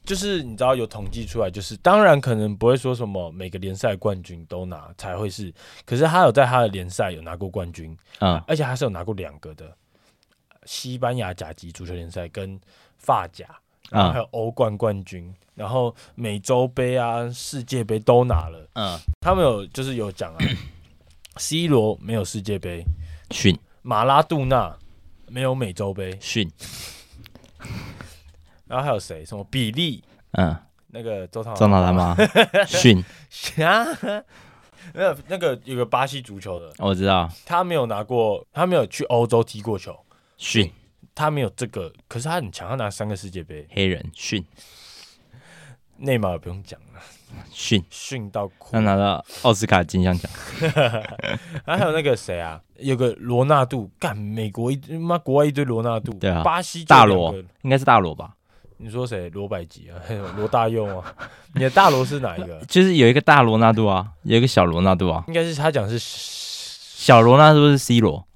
[0.03, 5.53] 就是你知道有统计出来，就是当然可能不会说什么每个联赛冠军都拿才会是，
[5.85, 9.75] 可是他有在他的联赛有拿过冠军，嗯，而且他是有拿过两个的，
[10.65, 12.59] 西班牙甲级足球联赛跟
[12.97, 13.45] 法甲，
[13.89, 18.67] 然后还有欧冠冠军，然后美洲杯啊、世界杯都拿了。
[18.73, 20.39] 嗯，他们有就是有讲啊，
[21.37, 22.83] C 罗没有世界杯，
[23.29, 24.75] 逊；马拉杜纳
[25.27, 26.49] 没有美洲杯，逊。
[28.71, 29.25] 然后还有谁？
[29.25, 30.01] 什么比利？
[30.31, 30.55] 嗯，
[30.87, 32.15] 那个周涛周涛他妈
[32.65, 33.03] 逊
[33.61, 33.85] 啊，
[34.93, 39.93] 没有那个有个巴西足球的，我知道，他没有拿过，他没有去欧洲踢过球，
[40.37, 40.71] 逊。
[41.13, 43.67] 他没有这个，可是他很强，他拿三个世界杯。
[43.71, 44.43] 黑人逊，
[45.97, 47.01] 内马尔不用讲了，
[47.51, 48.71] 逊逊到哭。
[48.71, 50.31] 他拿到奥斯卡金像奖。
[51.65, 52.61] 然 后还有那个谁啊？
[52.77, 58.33] 有个罗纳度，干美国一妈国外一堆罗纳度，对啊，巴西大罗应该是大罗吧？
[58.83, 59.29] 你说谁？
[59.29, 60.01] 罗百吉啊？
[60.35, 61.15] 罗大佑啊？
[61.53, 62.59] 你的大罗是哪一个？
[62.67, 65.23] 就是有一个大罗纳度啊，有一个小罗纳度啊。
[65.27, 68.27] 应该是他讲是小罗纳度是 C 罗。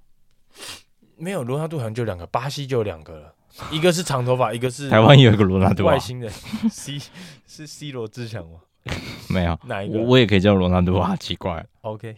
[1.18, 3.34] 没有罗纳度好像就两个，巴西就有两个了，
[3.72, 6.32] 一个是长头发，一个是台湾有一个罗纳度，外星人
[6.70, 7.00] C
[7.48, 8.60] 是 C 罗志祥吗？
[9.30, 10.00] 没有，哪一个？
[10.00, 11.66] 我也可以叫罗纳度啊，奇怪。
[11.82, 12.16] OK，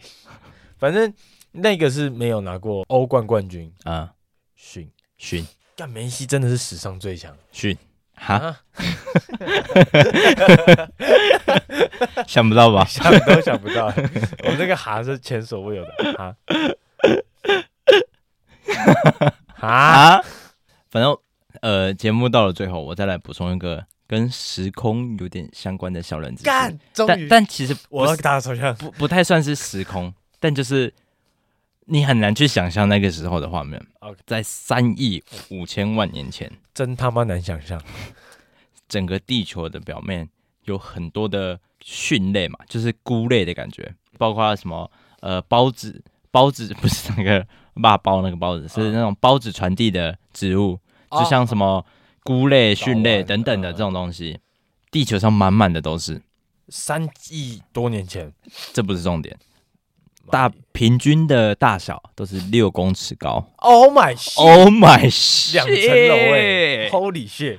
[0.76, 1.10] 反正
[1.52, 4.12] 那个是没有拿过欧冠冠军啊，
[4.54, 7.74] 逊逊，但梅西真的是史上最强逊
[8.18, 8.56] 哈，
[12.26, 12.84] 想不到吧？
[12.90, 13.86] 想都想不到，
[14.44, 16.34] 我这个哈是前所未有的哈。
[19.60, 20.22] 啊，
[20.90, 21.16] 反正
[21.62, 26.44] 呃，节目到了最后，我再来补充一个跟时空有点相关的小人知识。
[26.44, 30.92] 干，但但其实我要打手枪，不不太算是时空，但就是
[31.88, 33.84] 你很难去想象那个时候的画面。
[34.00, 34.16] Okay.
[34.26, 37.82] 在三亿五千万年前，真他妈难想象，
[38.88, 40.28] 整个地球的表面
[40.64, 47.46] 有很多的蕈类嘛，就是菇类的感觉，包括什么呃孢子，孢子 不是那个。
[47.80, 50.80] 霸包那个孢子是那种孢子传递的植物，
[51.12, 51.86] 就像什么
[52.24, 54.40] 菇类、蕈类等等的这种东西，
[54.90, 56.20] 地球上满满的都是。
[56.70, 58.32] 三亿多年前，
[58.72, 59.38] 这不是重点，
[60.30, 63.44] 大平均的大小都是六公尺高。
[63.56, 65.54] Oh my shit！Oh my shit！
[65.54, 67.58] 两层楼哎，Holy shit！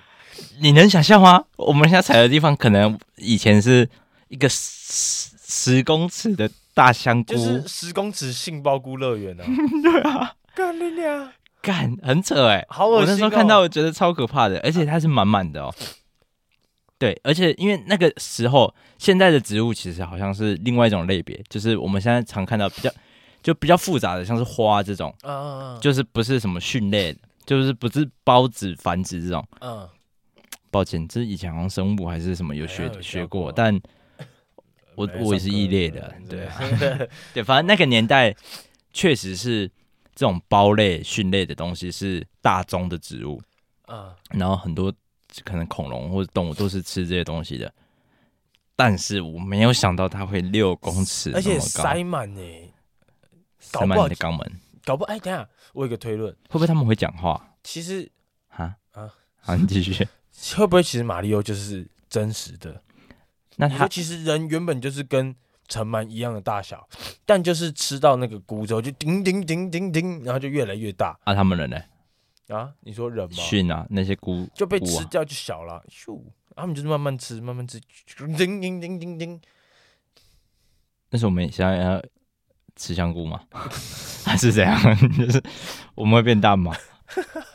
[0.60, 1.44] 你能想象吗？
[1.58, 3.90] 我们现在踩的地方，可能以前是
[4.28, 6.50] 一个十十公尺的。
[6.72, 9.44] 大香菇就是十公尺杏鲍菇乐园啊！
[9.84, 13.02] 对啊，干你俩，干很扯哎、欸，好恶心、哦！
[13.02, 15.76] 我那时候看到，我觉得超可怕的，而且它是满满的哦。
[17.00, 22.92] 对，而且因为那个时候，现在的植物其实好像是另外一种类别，就是我们现在常看到比较
[23.42, 29.44] 就比较复杂的，像是花这种，嗯嗯嗯，就是不是什么蕈类，就是不是孢子繁殖这种。
[29.62, 29.88] 嗯，
[30.70, 33.80] 抱歉，这是以前好像生物还是什么有学有学过，但。
[34.96, 36.50] 我我也是异类的，对
[37.34, 38.36] 对，反正那个年代
[38.92, 39.66] 确实是
[40.14, 43.42] 这种孢类、蕈类的东西是大宗的植物，
[43.88, 44.94] 嗯，然后很多
[45.44, 47.72] 可能恐龙或者动物都是吃这些东西的，
[48.76, 52.42] 但是我没有想到它会六公尺，而且塞满呢，
[53.60, 54.52] 塞满你的肛门，
[54.84, 57.56] 搞不哎，等下我有个推论，会不会他们会讲话？
[57.64, 58.10] 其实
[58.50, 59.10] 啊啊，
[59.40, 60.08] 好，你继续，
[60.56, 62.82] 会不会其实马里奥就是真实的？
[63.58, 65.36] 那他其实人原本就是跟
[65.68, 66.88] 城门一样的大小，
[67.26, 71.20] 但就是吃到那个菇之后就叮叮叮叮叮，然后就越来越大。
[71.26, 71.78] 啊，他们人呢？
[72.50, 73.36] 啊，你说人吗？
[73.36, 77.80] 训啊，那些菇就被吃掉就小了，咻、啊，他们就是慢慢吃，慢慢吃，
[78.38, 79.40] 叮叮叮叮叮。
[81.12, 82.04] 那是我们现在要
[82.76, 83.42] 吃香菇吗？
[84.26, 84.78] 还是怎样？
[85.18, 85.42] 就是
[85.96, 86.76] 我们会变大吗？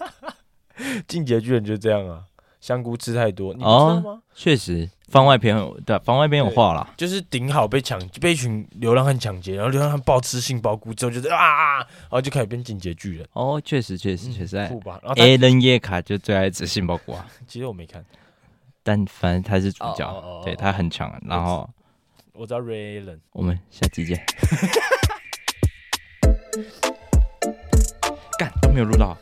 [1.07, 2.25] 进击的巨人就这样啊。
[2.65, 4.23] 香菇吃太多，你不知道吗？
[4.35, 13.29] 确实，番外篇有对，番外篇有画了，就是顶好被抢，被一群流浪汉抢劫，然后流浪汉暴吃杏鲍菇之后，就是啊，然后就开始变进击巨人。
[13.35, 14.67] 哦，确实，确实，确实。
[14.69, 14.99] 酷吧？
[15.17, 17.27] 艾伦叶卡就最爱吃杏鲍菇啊。
[17.47, 18.03] 其实我没看，
[18.83, 21.13] 但反正他是主角，对他很强。
[21.27, 21.69] 然后
[22.33, 24.25] 我知道瑞伦，我们下期见。
[28.39, 29.15] 干都没有录到。